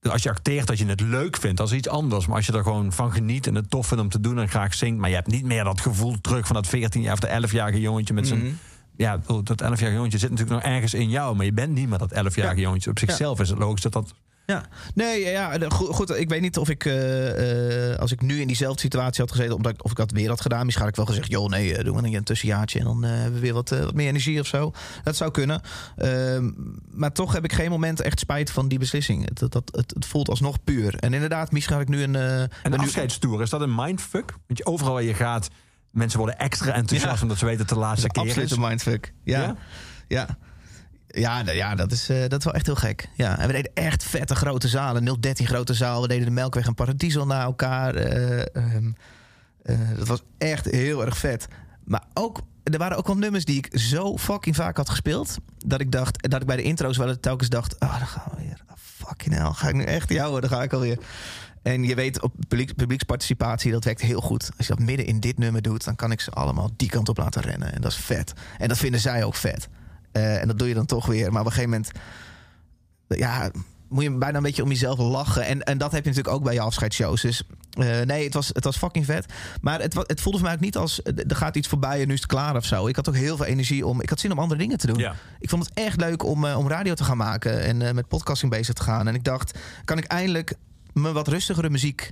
[0.00, 2.26] als je acteert dat je het leuk vindt, dat is iets anders.
[2.26, 4.48] Maar als je er gewoon van geniet en het tof vindt om te doen en
[4.48, 7.20] graag zingt, maar je hebt niet meer dat gevoel terug van dat 14 jaar of
[7.20, 8.40] de 11-jarige jongetje met zijn.
[8.40, 8.52] Mhm.
[9.00, 11.98] Ja, dat 11-jarige jongetje zit natuurlijk nog ergens in jou, maar je bent niet meer
[11.98, 12.66] dat 11-jarige Ja.
[12.66, 12.90] jongetje.
[12.90, 14.14] Op zichzelf is het logisch dat dat.
[14.46, 16.18] Ja, nee, ja, goed, goed.
[16.18, 19.54] Ik weet niet of ik, eh, eh, als ik nu in diezelfde situatie had gezeten,
[19.56, 20.64] omdat ik, of ik dat weer had gedaan.
[20.64, 23.34] Misschien had ik wel gezegd, joh, nee, eh, doen we een tussenjaartje en dan hebben
[23.34, 24.72] we weer wat, wat meer energie of zo.
[25.02, 25.60] Dat zou kunnen.
[25.96, 26.50] Ehm,
[26.90, 29.28] maar toch heb ik geen moment echt spijt van die beslissing.
[29.28, 30.94] Het, dat, dat, het, het voelt alsnog puur.
[30.94, 32.16] En inderdaad, misschien had ik nu een.
[32.16, 34.34] En ben de nu- afscheidstoer, is dat een mindfuck?
[34.46, 35.48] Want je, overal waar je gaat,
[35.90, 37.22] mensen worden extra enthousiast Ja.
[37.22, 38.56] omdat ze weten dat het de laatste keer absoluut is.
[38.58, 39.12] mindfuck.
[39.22, 39.40] Ja.
[39.40, 39.56] Ja?
[40.08, 40.26] ja.
[41.12, 43.08] Ja, ja dat, is, eh, dat is wel echt heel gek.
[43.14, 43.38] Ja.
[43.38, 45.04] En we deden echt vette grote zalen.
[45.20, 46.02] 013 grote zaal.
[46.02, 47.94] We deden de Melkweg en Paradiso na elkaar.
[47.94, 48.92] eh, ehm,
[49.62, 51.46] eh, dat was echt heel erg vet.
[51.84, 55.36] Maar ook, er waren ook wel nummers die ik zo fucking vaak had gespeeld.
[55.58, 57.80] Dat ik dacht, dat ik bij de intro's wel telkens dacht...
[57.80, 58.60] Oh, dan gaan we weer.
[58.70, 58.76] Oh,
[59.06, 60.40] fucking hell, ga ik nu echt jou?
[60.40, 60.98] Dan ga ik alweer.
[61.62, 64.50] En je weet, op publiek, publieksparticipatie, dat werkt heel goed.
[64.56, 67.08] Als je dat midden in dit nummer doet, dan kan ik ze allemaal die kant
[67.08, 67.72] op laten rennen.
[67.72, 68.32] En dat is vet.
[68.58, 69.68] En dat vinden zij ook vet.
[70.12, 71.32] Eh, en dat doe je dan toch weer.
[71.32, 71.90] Maar op een gegeven moment,
[73.06, 73.50] ja,
[73.88, 75.44] moet je bijna een beetje om jezelf lachen.
[75.44, 77.22] En, en dat heb je natuurlijk ook bij je afscheidsshows.
[77.22, 79.32] Dus eh, nee, het was, het was fucking vet.
[79.60, 82.08] Maar het, het voelde voor mij ook niet als, eh, er gaat iets voorbij en
[82.08, 82.86] nu is het klaar of zo.
[82.86, 84.98] Ik had ook heel veel energie om, ik had zin om andere dingen te doen.
[84.98, 85.14] Ja.
[85.38, 88.74] Ik vond het echt leuk om, om radio te gaan maken en met podcasting bezig
[88.74, 89.08] te gaan.
[89.08, 90.54] En ik dacht, kan ik eindelijk
[90.92, 92.10] me wat rustigere muziek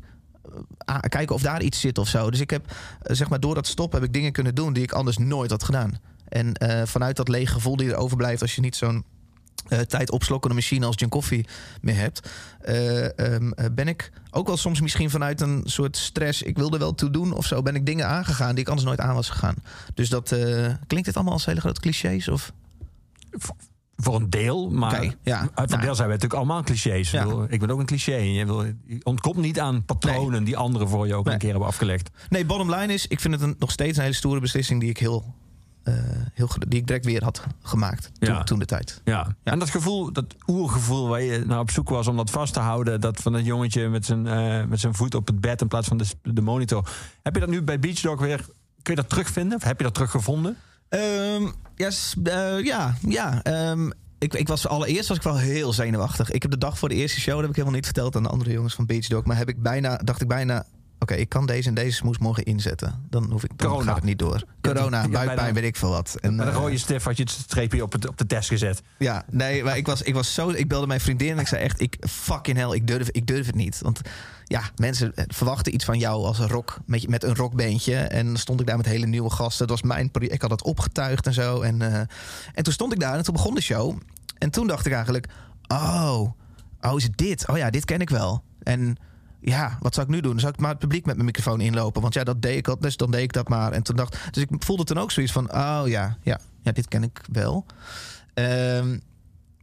[0.79, 2.31] eh, kijken of daar iets zit of zo.
[2.31, 2.73] Dus ik heb,
[3.03, 5.51] eh, zeg maar, door dat stop heb ik dingen kunnen doen die ik anders nooit
[5.51, 5.99] had gedaan.
[6.29, 9.05] En eh, vanuit dat lege gevoel die er overblijft als je niet zo'n
[9.87, 11.47] tijd opslokkende machine als John Coffee
[11.81, 16.43] meer hebt, eh, ehm, eh, ben ik ook wel soms misschien vanuit een soort stress,
[16.43, 19.01] ik wilde wel toe doen of zo, ben ik dingen aangegaan die ik anders nooit
[19.01, 19.55] aan was gegaan.
[19.95, 20.29] Dus dat
[20.87, 22.53] klinkt dit allemaal als hele grote clichés of?
[24.03, 25.39] Voor een deel, maar ja.
[25.41, 27.11] uit een Nou, deel zijn we natuurlijk allemaal clichés.
[27.11, 27.27] Ja.
[27.49, 28.15] Ik, ben ook een cliché.
[28.17, 31.35] Je, wil, je ontkomt niet aan patronen die anderen voor je ook Nee.
[31.35, 32.11] een keer hebben afgelegd.
[32.29, 34.89] Nee, bottom line is, ik vind het een, nog steeds een hele stoere beslissing die
[34.91, 35.35] ik heel,
[35.83, 35.95] eh,
[36.35, 38.43] heel die ik direct weer had gemaakt toen, Ja.
[38.45, 39.01] toen de tijd.
[39.05, 39.37] Ja.
[39.43, 42.61] En dat gevoel, dat oergevoel waar je naar op zoek was om dat vast te
[42.61, 43.01] houden.
[43.01, 45.89] Dat van dat jongetje met zijn, eh, met zijn voet op het bed in plaats
[45.89, 46.91] van de, de monitor.
[47.23, 48.47] Heb je dat nu bij Beach Dog weer?
[48.83, 49.57] Kun je dat terugvinden?
[49.57, 50.57] Of heb je dat teruggevonden?
[50.89, 53.43] Ehm, ja, s- eh, ja, ja.
[53.43, 56.31] ehm, ik, ik was allereerst was ik wel heel zenuwachtig.
[56.31, 58.23] Ik heb de dag voor de eerste show, dat heb ik helemaal niet verteld aan
[58.23, 60.65] de andere jongens van Beach Dog, maar heb ik bijna, dacht ik bijna,
[60.99, 63.07] oké, ik kan deze en deze smoes morgen inzetten.
[63.11, 63.87] Dan hoef ik, dan Corona.
[63.87, 64.43] gaat het niet door.
[64.61, 66.17] Corona, Ja, buikpijn, weet ik veel wat.
[66.21, 68.49] En, Met een eh, rode stift had je het streepje op, het, op de test
[68.49, 68.83] gezet.
[68.99, 70.49] Ja, nee, maar ik was, ik was zo.
[70.51, 73.47] Ik belde mijn vriendin en ik zei echt: ik fucking hell, ik durf, ik durf
[73.47, 73.79] het niet.
[73.83, 74.01] Want
[74.49, 77.95] ja, mensen verwachten iets van jou als een rock, met, met een rockbeentje.
[77.97, 79.67] En dan stond ik daar met hele nieuwe gasten.
[79.67, 80.11] Dat was mijn.
[80.11, 81.61] peri- Ik had het opgetuigd en zo.
[81.61, 81.99] En, eh,
[82.55, 83.97] en toen stond ik daar en toen begon de show.
[84.39, 85.27] En toen dacht ik eigenlijk:
[85.67, 86.21] oh,
[86.81, 87.49] oh, is het dit?
[87.49, 88.43] Oh ja, dit ken ik wel.
[88.63, 88.97] En
[89.41, 90.41] ja, wat zou ik nu doen?
[90.41, 92.03] Zou ik maar het publiek met mijn microfoon inlopen.
[92.03, 93.73] Want ja, dat deed ik al, dus dan deed ik dat maar.
[93.73, 96.89] En toen dacht dus ik voelde toen ook zoiets van: oh ja, ja, ja dit
[96.89, 97.67] ken ik wel.
[98.35, 98.99] Ehm,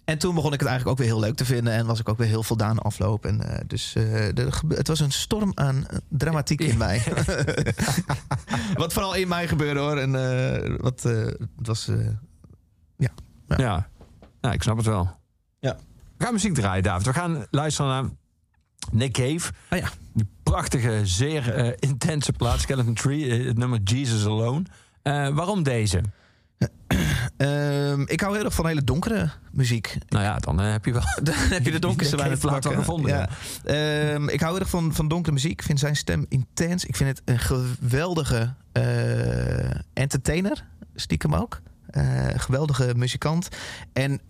[0.05, 1.73] en toen begon ik het eigenlijk ook weer heel leuk te vinden.
[1.73, 3.25] En was ik ook weer heel voldaan afloop.
[3.25, 4.29] En, eh, dus eh,
[4.67, 7.03] het was een storm aan dramatiek in mij.
[8.73, 9.97] wat vooral in mij gebeurde hoor.
[9.97, 11.89] En eh, wat het was.
[12.97, 13.09] Ja.
[13.47, 13.89] Ja.
[14.41, 15.17] ja, ik snap het wel.
[15.59, 15.77] Ja.
[16.17, 17.05] We gaan muziek draaien, David.
[17.05, 18.11] We gaan luisteren naar
[18.91, 19.51] Nick Cave.
[19.69, 19.89] Ah ja.
[20.13, 23.47] Die prachtige, zeer intense plaat, Skeleton Tree.
[23.47, 24.63] het nummer Jesus Alone.
[25.33, 26.01] Waarom deze?
[27.37, 29.97] Ehm, ik hou heel erg van hele donkere muziek.
[30.07, 31.03] Nou ja, dan eh, heb je wel...
[31.23, 33.29] Dan heb je de donkerste wijn Cave plaat wel gevonden, Ja.
[33.63, 35.51] Ehm, ik hou heel erg van, van donkere muziek.
[35.51, 36.85] Ik vind zijn stem intens.
[36.85, 40.65] Ik vind het een geweldige eh, entertainer.
[40.95, 41.61] Stiekem ook.
[41.87, 43.47] Eh, geweldige muzikant.
[43.93, 44.21] En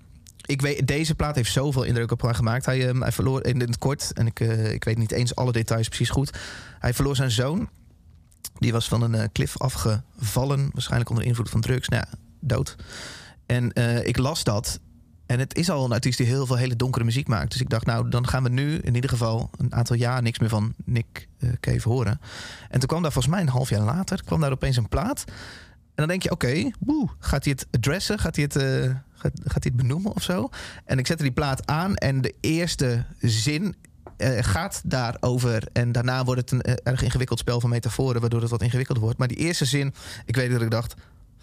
[0.46, 2.66] ik weet, deze plaat heeft zoveel indruk op mij gemaakt.
[2.66, 5.88] Hij, ehm, hij verloor in het kort, en ik, ik weet niet eens alle details
[5.88, 6.38] precies goed.
[6.80, 7.70] Hij verloor zijn zoon.
[8.60, 10.70] Die was van een klif afgevallen.
[10.74, 11.88] Waarschijnlijk onder invloed van drugs.
[11.88, 12.18] Nou ja,
[12.48, 12.76] dood.
[13.46, 14.80] En eh, ik las dat.
[15.26, 17.52] En het is al een artiest die heel veel hele donkere muziek maakt.
[17.52, 20.40] Dus ik dacht, nou, dan gaan we nu in ieder geval een aantal jaar niks
[20.40, 22.20] meer van Nick eh, Cave horen.
[22.70, 25.24] En toen kwam daar volgens mij een half jaar later, kwam daar opeens een plaat.
[25.28, 28.20] En dan denk je, oké, woe, gaat hij het adressen?
[28.20, 30.50] Gaat hij het, eh, gaat, hij het benoemen of zo?
[30.86, 33.76] En ik zette die plaat aan en de eerste zin
[34.18, 35.68] eh, gaat daarover.
[35.74, 39.20] En daarna wordt het een erg ingewikkeld spel van metaforen, waardoor het wat ingewikkelder wordt.
[39.20, 39.94] Maar die eerste zin,
[40.26, 40.96] ik weet dat ik dacht,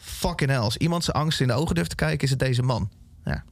[0.03, 2.63] fucking hell, als iemand zijn angst in de ogen durft te kijken, is het deze
[2.63, 2.91] man.
[3.25, 3.45] Ja.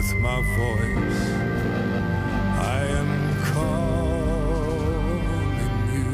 [0.00, 1.20] with my voice.
[2.74, 3.10] I am
[3.52, 5.22] calling
[5.92, 6.08] you.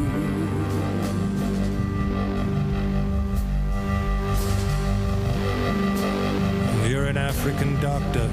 [6.88, 8.28] You're an African doctor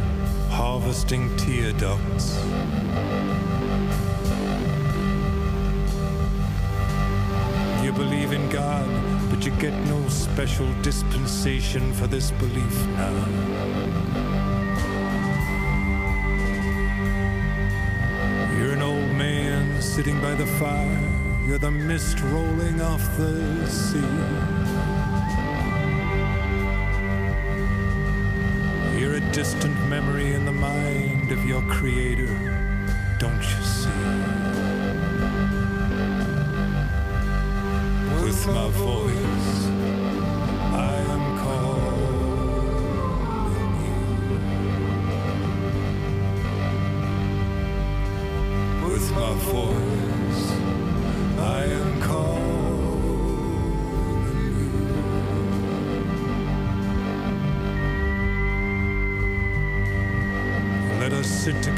[0.49, 2.39] harvesting tear ducts.
[7.83, 8.89] You believe in God,
[9.29, 14.62] but you get no special dispensation for this belief now.
[20.59, 20.99] fire.
[21.47, 23.99] You're the mist rolling off the sea.
[28.99, 32.27] You're a distant memory in the mind of your creator,
[33.19, 33.62] don't you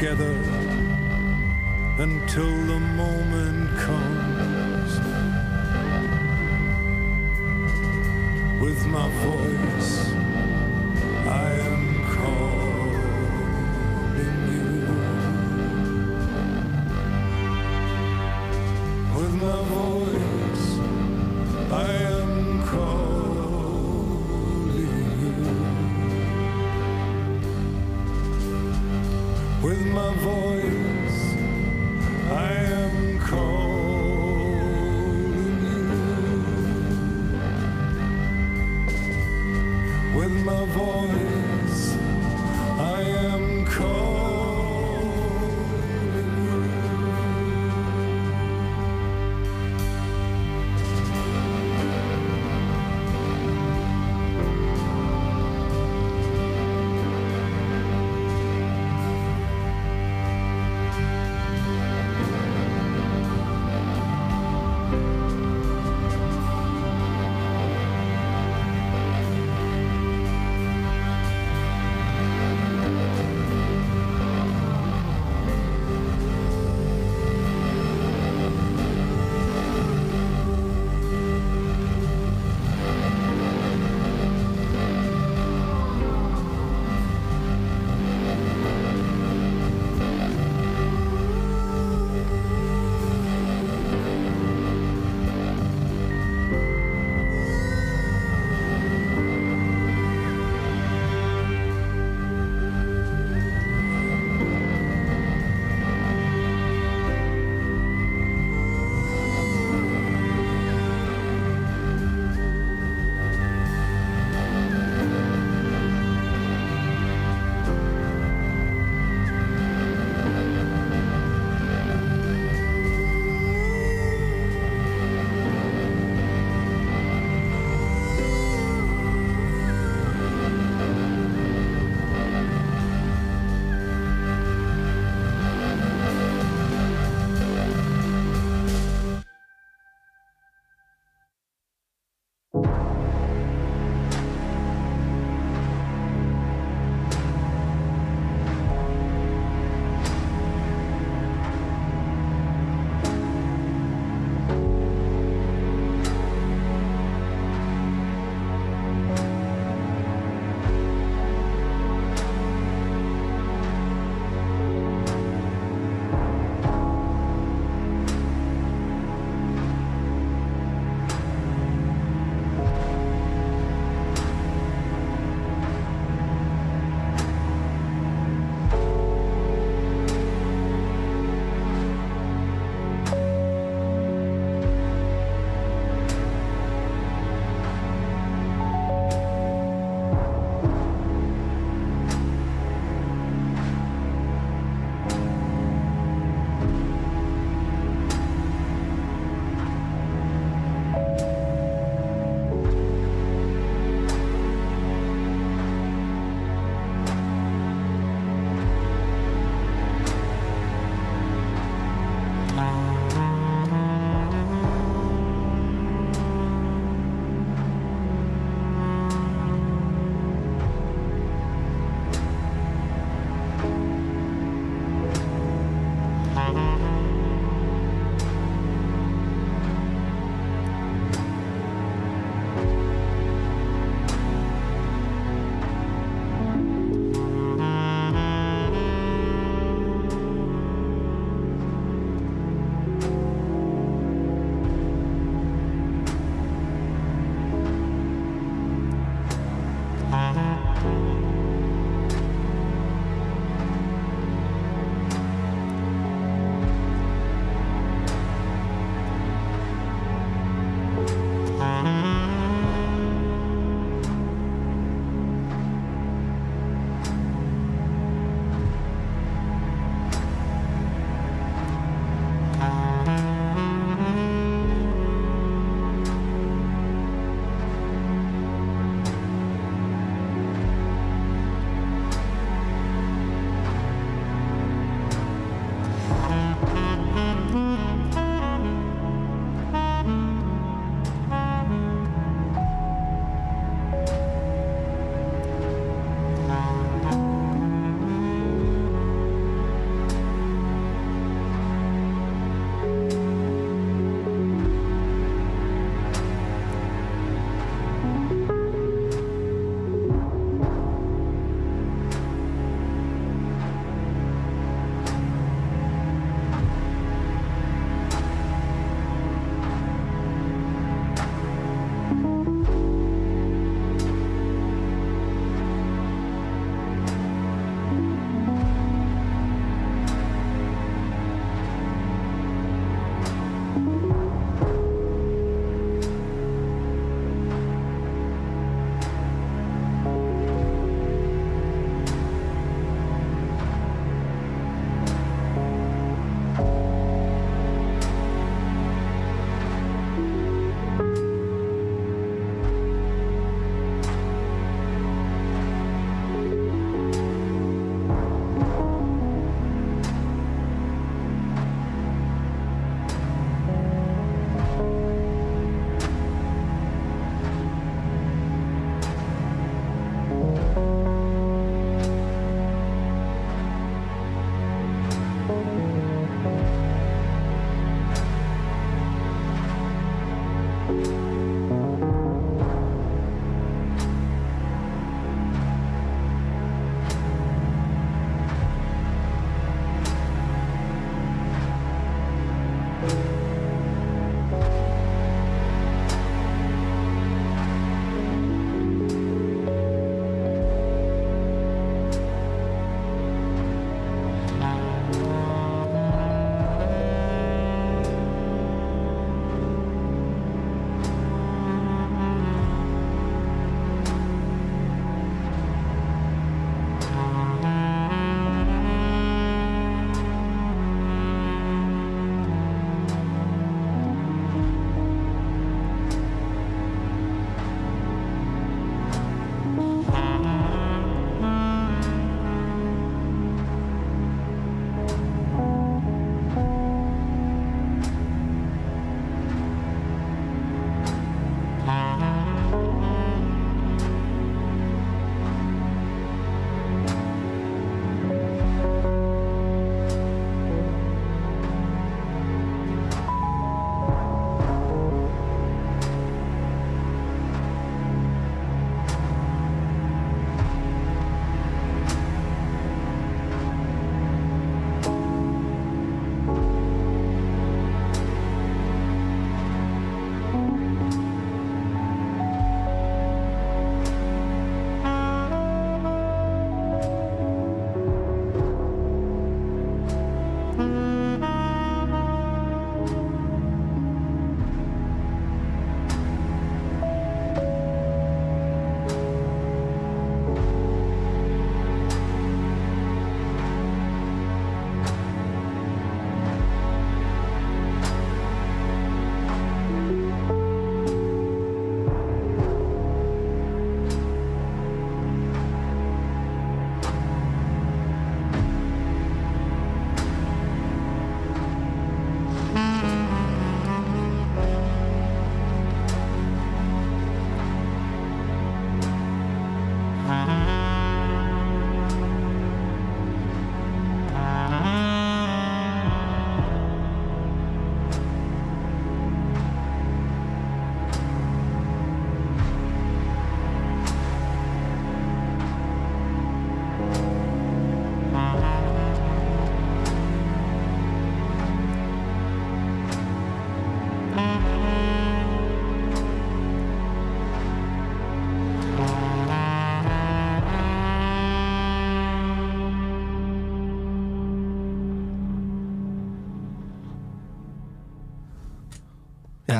[0.06, 0.38] together
[1.98, 5.00] until the moment comes
[8.60, 9.55] with my voice.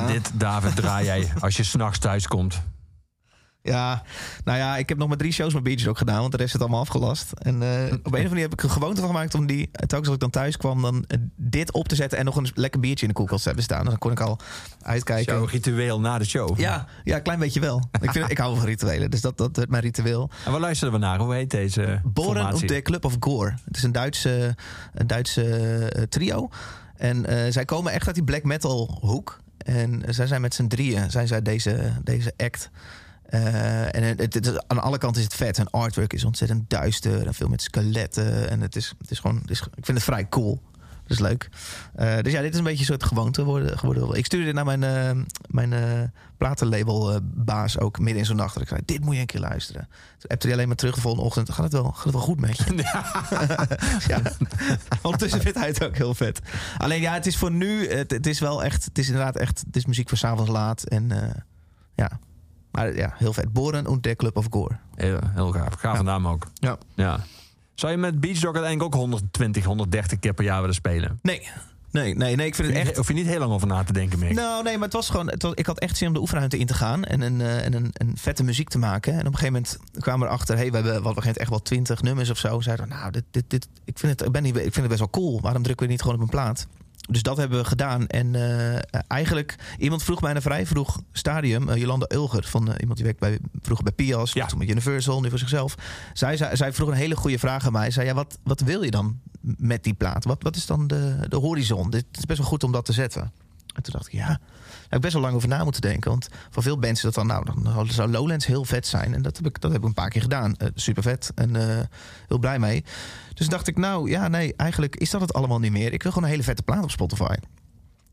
[0.00, 2.62] En dit, David, draai jij als je s'nachts thuis komt.
[3.66, 4.02] Ja,
[4.44, 6.54] nou ja, ik heb nog maar drie shows met Beach ook gedaan, want de rest
[6.54, 7.32] is allemaal afgelast.
[7.32, 9.46] En eh, op een of andere manier heb ik er een gewoonte van gemaakt om
[9.46, 12.36] die, telkens als ik dan thuis kwam, dan eh, dit op te zetten en nog
[12.36, 13.80] een lekker biertje in de koelkast te hebben staan.
[13.80, 14.38] Dus dan kon ik al
[14.82, 15.34] uitkijken.
[15.34, 16.58] Jouw ritueel na de show.
[16.58, 17.88] Ja, ja, een klein beetje wel.
[18.00, 20.30] ik, vind, ik hou wel van rituelen, dus dat, dat werd mijn ritueel.
[20.44, 21.18] En waar luisteren we naar?
[21.18, 22.66] Hoe heet deze Boren op formatie?
[22.66, 23.54] de Club of Gore.
[23.64, 24.56] Het is een Duitse,
[24.94, 25.44] een Duitse
[25.88, 26.48] eh, trio.
[26.96, 29.38] En zij komen echt uit die black metal hoek.
[29.66, 32.70] En zij zijn met z'n drieën, zijn zij deze, deze act.
[33.26, 35.56] Eh, en het, het aan alle kanten is het vet.
[35.56, 37.26] Hun artwork is ontzettend duister.
[37.26, 38.50] En veel met skeletten.
[38.50, 40.62] En het is, het is gewoon, is, ik vind het vrij cool.
[41.06, 41.48] Dat is leuk.
[41.94, 43.78] Eh, dus ja, dit is een beetje een soort gewoonte geworden.
[43.78, 44.14] geworden.
[44.16, 46.02] Ik stuurde dit naar mijn, eh mijn eh
[46.36, 48.54] platenlabelbaas ook midden in zo'n nacht.
[48.54, 49.88] Dat ik zei, dit moet je een keer luisteren.
[50.18, 51.50] Toen appte hij alleen maar terug de volgende ochtend.
[51.50, 52.64] Gaat het wel, gaat het wel goed met je?
[54.12, 54.20] ja.
[55.02, 56.40] Ondertussen vindt hij het ook heel vet.
[56.78, 57.88] Alleen ja, het is voor nu...
[57.88, 58.84] Het, het is wel echt...
[58.84, 59.62] Het is inderdaad echt...
[59.66, 60.82] Het is muziek voor 's avonds laat.
[60.82, 61.30] En eh,
[61.94, 62.18] ja...
[62.70, 63.52] Maar ja, heel vet.
[63.52, 64.76] Boren und der Club of Gore.
[64.94, 65.74] Heel, heel gaaf.
[65.74, 66.46] Gave naam ook.
[66.54, 66.78] Ja.
[66.94, 67.20] ja.
[67.76, 71.18] Zou je met Beach Dog uiteindelijk ook 120, 130 keer per jaar willen spelen?
[71.22, 71.48] Nee.
[71.90, 72.46] Nee, nee, nee.
[72.46, 72.96] Ik vind het echt...
[72.96, 74.32] Hoef je niet heel lang over na te denken, Mick.
[74.32, 75.30] Nou, nee, maar het was gewoon.
[75.30, 77.64] Het was, ik had echt zin om de oefenruimte in te gaan en een, eh,
[77.64, 79.12] en een, een vette muziek te maken.
[79.12, 81.62] En op een gegeven moment kwamen we erachter, hey, we hebben wat we echt wel
[81.62, 82.60] twintig nummers of zo.
[82.60, 84.88] Zeiden, we, nou, dit, dit, dit, ik, vind het, ik, ben niet, ik vind het
[84.88, 85.40] best wel cool.
[85.40, 86.66] Waarom drukken we niet gewoon op een plaat?
[87.06, 88.06] Dus dat hebben we gedaan.
[88.06, 92.74] En eh, eigenlijk, iemand vroeg mij een vrij vroeg stadium, eh, Jolanda Ulger, van eh,
[92.78, 94.46] iemand die werkt bij, vroeger bij Pias, Ja.
[94.46, 95.74] toen met Universal, nu voor zichzelf.
[96.12, 97.90] Zij, zij, zij vroeg een hele goede vraag aan mij.
[97.90, 100.24] Zei, ja, wat, wat wil je dan met die plaat?
[100.24, 101.90] Wat, wat is dan de, de horizon?
[101.90, 103.32] Dit is best wel goed om dat te zetten.
[103.76, 104.38] En toen dacht ik, ja, daar
[104.82, 106.10] heb ik best wel lang over na moeten denken.
[106.10, 109.14] Want voor veel mensen dat dan, nou, dan zou Lowlands heel vet zijn.
[109.14, 110.54] En dat heb ik, dat heb ik een paar keer gedaan.
[110.74, 111.84] super vet en eh,
[112.28, 112.84] heel blij mee.
[113.34, 115.92] Dus dacht ik, nou ja, nee, eigenlijk is dat het allemaal niet meer.
[115.92, 117.34] Ik wil gewoon een hele vette plaat op Spotify.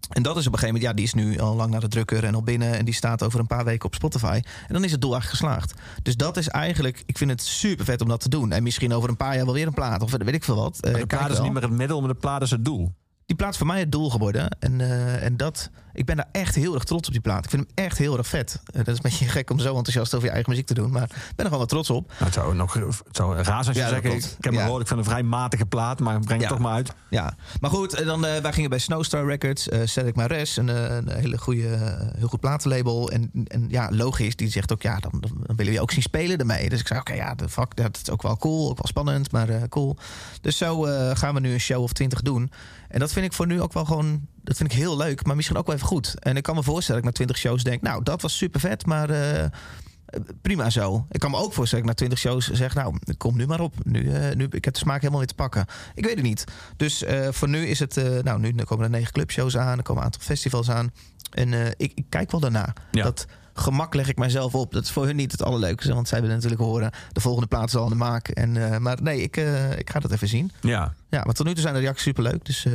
[0.09, 1.87] En dat is op een gegeven moment, ja, die is nu al lang naar de
[1.87, 2.77] drukker en al binnen.
[2.77, 4.41] En die staat over een paar weken op Spotify.
[4.67, 5.73] En dan is het doel eigenlijk geslaagd.
[6.03, 8.51] Dus dat is eigenlijk, ik vind het super vet om dat te doen.
[8.51, 10.01] En misschien over een paar jaar wel weer een plaat.
[10.01, 10.79] Of weet ik veel wat.
[10.79, 12.91] Eh, Maar de plaat is niet meer het middel, maar de plaat is het doel.
[13.33, 14.57] Die plaat is voor mij het doel geworden.
[14.59, 17.43] En, eh, en dat, ik ben daar echt heel erg trots op die plaat.
[17.43, 18.61] Ik vind hem echt heel erg vet.
[18.65, 20.91] Eh, dat is een beetje gek om zo enthousiast over je eigen muziek te doen.
[20.91, 22.07] Maar ik ben er gewoon wel trots op.
[22.07, 24.53] Nou, het zou nog het zou raar zijn als je Ja, zegt, ik, ik heb
[24.53, 24.61] Ja.
[24.63, 26.47] gehoord, ik vind een vrij matige plaat, maar breng het Ja.
[26.55, 26.93] toch maar uit.
[27.09, 30.67] Ja, maar goed, en dan, eh, wij gingen bij Snowstar Records, eh Cedric Mares, een,
[30.67, 31.67] een hele goede,
[32.17, 33.09] heel goed platenlabel.
[33.11, 36.01] En, en ja, logisch, die zegt ook, ja, dan, dan willen we je ook zien
[36.01, 36.69] spelen ermee.
[36.69, 39.31] Dus ik zei, oké, ja, de fuck, dat is ook wel cool, ook wel spannend,
[39.31, 39.97] maar cool.
[40.41, 40.81] Dus zo
[41.13, 42.51] gaan we nu een show of twintig doen.
[42.93, 45.35] En dat vind ik voor nu ook wel gewoon, dat vind ik heel leuk, maar
[45.35, 46.19] misschien ook wel even goed.
[46.19, 48.59] En ik kan me voorstellen dat ik na twintig shows denk, nou, dat was super
[48.59, 49.09] vet, maar...
[49.09, 49.49] eh,
[50.41, 51.05] prima zo.
[51.11, 52.73] Ik kan me ook voorstellen dat ik na 20 shows zeg...
[52.73, 53.73] nou, kom nu maar op.
[53.83, 55.65] Nu, eh, nu, ik heb de smaak helemaal niet te pakken.
[55.95, 56.43] Ik weet het niet.
[56.77, 58.23] Dus eh, voor nu is het...
[58.23, 59.77] nou, nu komen er negen clubshows aan.
[59.77, 60.91] Er komen een aantal festivals aan.
[61.31, 62.73] En ik, ik kijk wel daarna.
[62.91, 63.03] Ja.
[63.03, 64.71] Dat gemak leg ik mijzelf op.
[64.73, 65.93] Dat is voor hun niet het allerleukste.
[65.93, 66.91] Want zij willen natuurlijk horen...
[67.11, 68.27] de volgende plaat is al aan de maak.
[68.27, 70.51] En, eh, maar nee, ik, eh, ik ga dat even zien.
[70.61, 70.93] Ja.
[71.09, 72.45] Ja, maar tot nu toe zijn de reacties superleuk.
[72.45, 72.73] Dus, eh,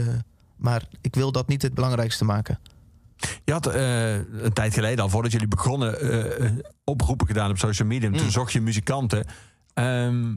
[0.57, 2.59] maar ik wil dat niet het belangrijkste maken.
[3.45, 6.51] Je had een tijd geleden al, voordat jullie begonnen, eh,
[6.85, 8.09] oproepen gedaan op social media.
[8.09, 8.17] Mm.
[8.17, 9.27] Toen zocht je muzikanten.
[9.75, 10.35] Ehm,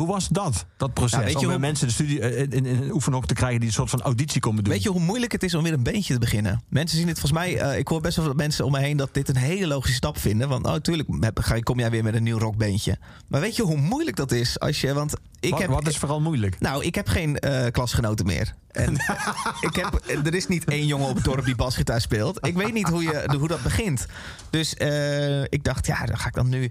[0.00, 1.12] hoe was dat, dat proces?
[1.12, 3.58] Nou, weet je om hoe- mensen de studie eh, in, in een oefenhok te krijgen
[3.58, 4.72] die een soort van auditie komen doen.
[4.72, 6.62] Weet je hoe moeilijk het is om weer een beentje te beginnen?
[6.68, 7.58] Mensen zien het volgens mij.
[7.58, 9.96] eh, ik hoor best wel veel mensen om me heen dat dit een hele logische
[9.96, 10.48] stap vinden.
[10.48, 11.08] Want oh, tuurlijk
[11.64, 12.98] kom jij weer met een nieuw rockbeentje.
[13.28, 14.92] Maar weet je hoe moeilijk dat is als je.
[14.94, 15.70] Want ik wat, heb.
[15.70, 16.60] wat is vooral moeilijk?
[16.60, 18.54] Nou, ik heb geen eh, klasgenoten meer.
[18.70, 18.92] En
[19.68, 22.46] ik heb, er is niet één jongen op het dorp die basgitaar speelt.
[22.46, 24.06] Ik weet niet hoe, je, hoe dat begint.
[24.50, 26.70] Dus eh, ik dacht, ja, dan ga ik dan nu eh,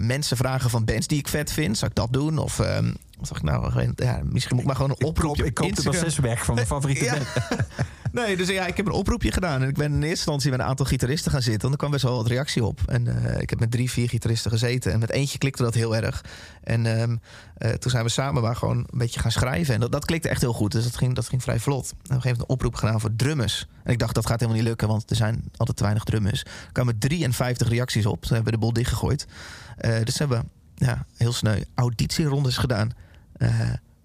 [0.00, 1.78] mensen vragen van bands die ik vet vind.
[1.78, 2.38] Zou ik dat doen?
[2.38, 3.92] Of ehm, dacht ik nou?
[3.96, 6.66] Ja, misschien moet ik maar gewoon een oproepje ik koop de bassist weg van mijn
[6.66, 7.12] favoriete Ja.
[7.12, 7.26] band.
[8.12, 9.62] Nee, dus ja, ik heb een oproepje gedaan.
[9.62, 11.62] En ik ben in eerste instantie met een aantal gitaristen gaan zitten.
[11.64, 12.80] En er kwam best wel wat reactie op.
[12.86, 14.92] En eh, ik heb met drie, vier gitaristen gezeten.
[14.92, 16.24] En met eentje klikte dat heel erg.
[16.62, 17.16] En ehm,
[17.56, 19.74] eh, toen zijn we samen maar gewoon een beetje gaan schrijven.
[19.74, 20.72] En dat, dat klikte echt heel goed.
[20.72, 21.90] Dus dat ging, dat ging vrij vlot.
[21.90, 23.66] En op een gegeven moment een oproep gedaan voor drummers.
[23.84, 24.88] En ik dacht, dat gaat helemaal niet lukken.
[24.88, 26.40] Want er zijn altijd te weinig drummers.
[26.42, 28.20] Er kwamen 53 reacties op.
[28.22, 29.26] Toen hebben we de boel dichtgegooid.
[29.76, 32.90] Eh, dus we hebben ja, heel snel auditierondes gedaan.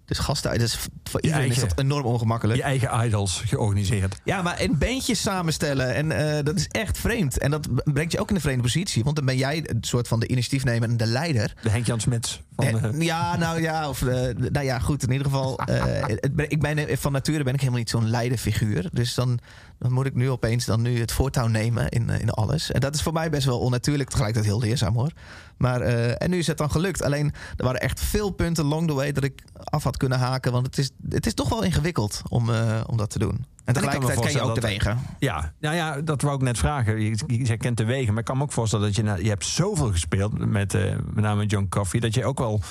[0.07, 2.57] Dus gasten, dus voor iedereen is dat enorm ongemakkelijk.
[2.59, 4.19] Je eigen idols georganiseerd.
[4.23, 5.95] Ja, maar een beentje samenstellen.
[5.95, 7.38] En eh, dat is echt vreemd.
[7.38, 9.03] En dat brengt je ook in een vreemde positie.
[9.03, 11.53] Want dan ben jij een soort van de initiatiefnemer en de leider.
[11.61, 12.41] De Henk-Jan Smits.
[12.55, 14.01] Van, Eh, eh, ja, nou ja, of,
[14.35, 15.03] nou ja, goed.
[15.03, 15.59] In ieder geval,
[16.47, 18.89] ik ben, van nature ben ik helemaal niet zo'n leiderfiguur.
[18.91, 19.39] Dus dan,
[19.79, 22.71] dan moet ik nu opeens dan nu het voortouw nemen in, in alles.
[22.71, 24.09] En dat is voor mij best wel onnatuurlijk.
[24.09, 25.11] Tegelijkertijd heel leerzaam hoor.
[25.57, 27.03] Maar, en nu is het dan gelukt.
[27.03, 30.52] Alleen, er waren echt veel punten along the way dat ik af had kunnen haken.
[30.52, 33.45] Want het is, het is toch wel ingewikkeld om, eh, om dat te doen.
[33.65, 34.99] En tegelijkertijd kan je ook de dat- wegen.
[35.19, 37.02] Ja, nou ja, dat wou ik net vragen.
[37.28, 39.03] Je, kent de wegen, maar ik kan me ook voorstellen dat je...
[39.03, 41.99] na- Je hebt zoveel gespeeld, met, eh, met name John Coffey...
[41.99, 42.61] dat je ook wel,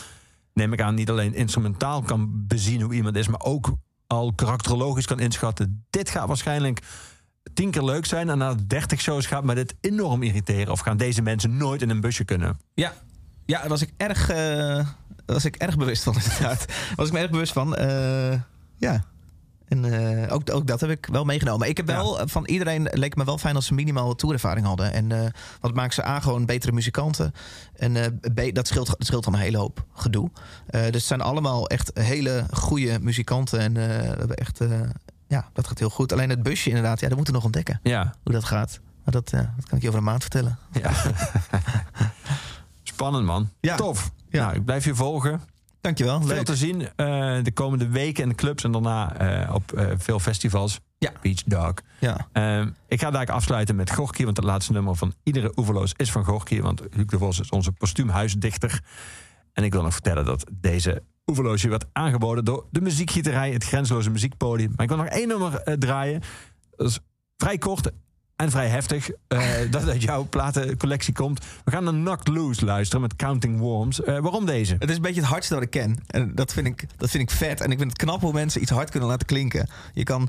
[0.53, 3.29] neem ik aan, niet alleen instrumentaal kan bezien hoe iemand is...
[3.29, 3.73] maar ook
[4.07, 5.85] al karakterologisch kan inschatten.
[5.91, 6.83] Dit gaat waarschijnlijk
[7.55, 8.31] tien keer leuk zijn...
[8.31, 10.73] en na 30 shows gaat me dit enorm irriteren...
[10.73, 12.59] of gaan deze mensen nooit in een busje kunnen.
[12.75, 12.93] Ja,
[13.45, 14.87] ja daar was ik erg, eh,
[15.27, 16.65] was ik erg bewust van, inderdaad.
[16.97, 17.77] Was ik me erg bewust van.
[17.77, 18.41] eh,
[18.77, 19.05] ja.
[19.69, 19.85] En
[20.25, 21.69] eh, ook, ook dat heb ik wel meegenomen.
[21.69, 24.67] Ik heb wel, eh, van iedereen leek me wel fijn als ze minimaal wat toerervaring
[24.67, 24.93] hadden.
[24.93, 27.33] En wat maakt ze A gewoon betere muzikanten.
[27.77, 30.31] En B, dat scheelt, dat scheelt dan een hele hoop gedoe.
[30.71, 33.59] Dus het zijn allemaal echt hele goede muzikanten.
[33.61, 33.81] En we
[34.19, 34.61] hebben echt,
[35.27, 36.13] ja, dat gaat heel goed.
[36.13, 37.81] Alleen het busje inderdaad, ja, dat moeten we nog ontdekken.
[37.83, 38.81] Ja, Hoe dat gaat.
[39.05, 40.59] Maar dat, dat kan ik je over een maand vertellen.
[40.73, 40.91] ja.
[42.97, 43.51] Spannend, man.
[43.61, 43.77] Ja.
[43.77, 44.11] Tof.
[44.29, 44.45] Ja.
[44.45, 45.41] Nou, ik blijf je volgen.
[45.81, 46.45] Dankjewel, Veel leuk.
[46.45, 46.87] te zien eh,
[47.43, 48.65] de komende weken in de clubs...
[48.65, 50.81] en daarna eh, op eh, veel festivals.
[50.99, 51.13] Ja.
[51.23, 51.75] Beach Dog.
[51.99, 52.29] Ja.
[52.89, 56.25] Ik ga daar afsluiten met Gorky, want het laatste nummer van iedere Oeverloos is van
[56.25, 56.61] Gorky.
[56.61, 58.81] Want Huub de Vos is onze postuumhuisdichter.
[59.53, 64.11] En ik wil nog vertellen dat deze Oeverloosje werd aangeboden door de muziekgieterij, het grenzeloze
[64.11, 64.73] muziekpodium.
[64.77, 66.23] Maar ik wil nog één nummer draaien.
[66.77, 66.99] Dat is
[67.37, 67.91] vrij kort
[68.37, 69.11] en vrij heftig.
[69.29, 69.41] eh,
[69.71, 71.45] dat uit jouw platencollectie komt.
[71.65, 74.03] We gaan naar Knocked Loose luisteren met Counting Worms.
[74.03, 74.77] Eh, waarom deze?
[74.79, 75.99] Het is een beetje het hardste wat ik ken.
[76.07, 77.61] En dat vind ik, dat vind ik vet.
[77.61, 79.69] En ik vind het knap hoe mensen iets hard kunnen laten klinken.
[79.93, 80.29] Je kan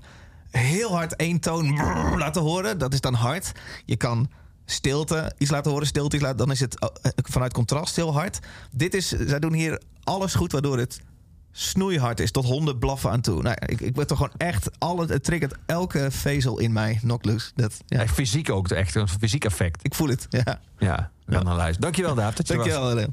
[0.52, 1.76] heel hard één toon
[2.18, 2.78] laten horen.
[2.78, 3.52] Dat is dan hard.
[3.86, 4.30] Je kan
[4.66, 5.88] stilte iets laten horen.
[5.88, 8.40] Stilte iets laten, dan is het eh, vanuit contrast heel hard.
[8.72, 11.00] Dit is, zij doen hier alles goed waardoor het
[11.58, 12.32] snoeihard is.
[12.32, 13.42] Tot honden blaffen aan toe.
[13.42, 14.70] Nou, ja, ik, ik ben toch gewoon echt...
[14.78, 16.98] Alle, het triggert elke vezel in mij.
[17.02, 17.52] Knock loose.
[17.56, 18.00] Dat, ja.
[18.00, 19.86] Echt fysiek ook, echt een fysiek effect.
[19.86, 20.28] Ik voel het.
[20.30, 20.60] Ja.
[20.78, 21.82] Ja, luisteren.
[21.82, 22.36] Dankjewel, Daap.
[22.36, 23.06] dat je er was.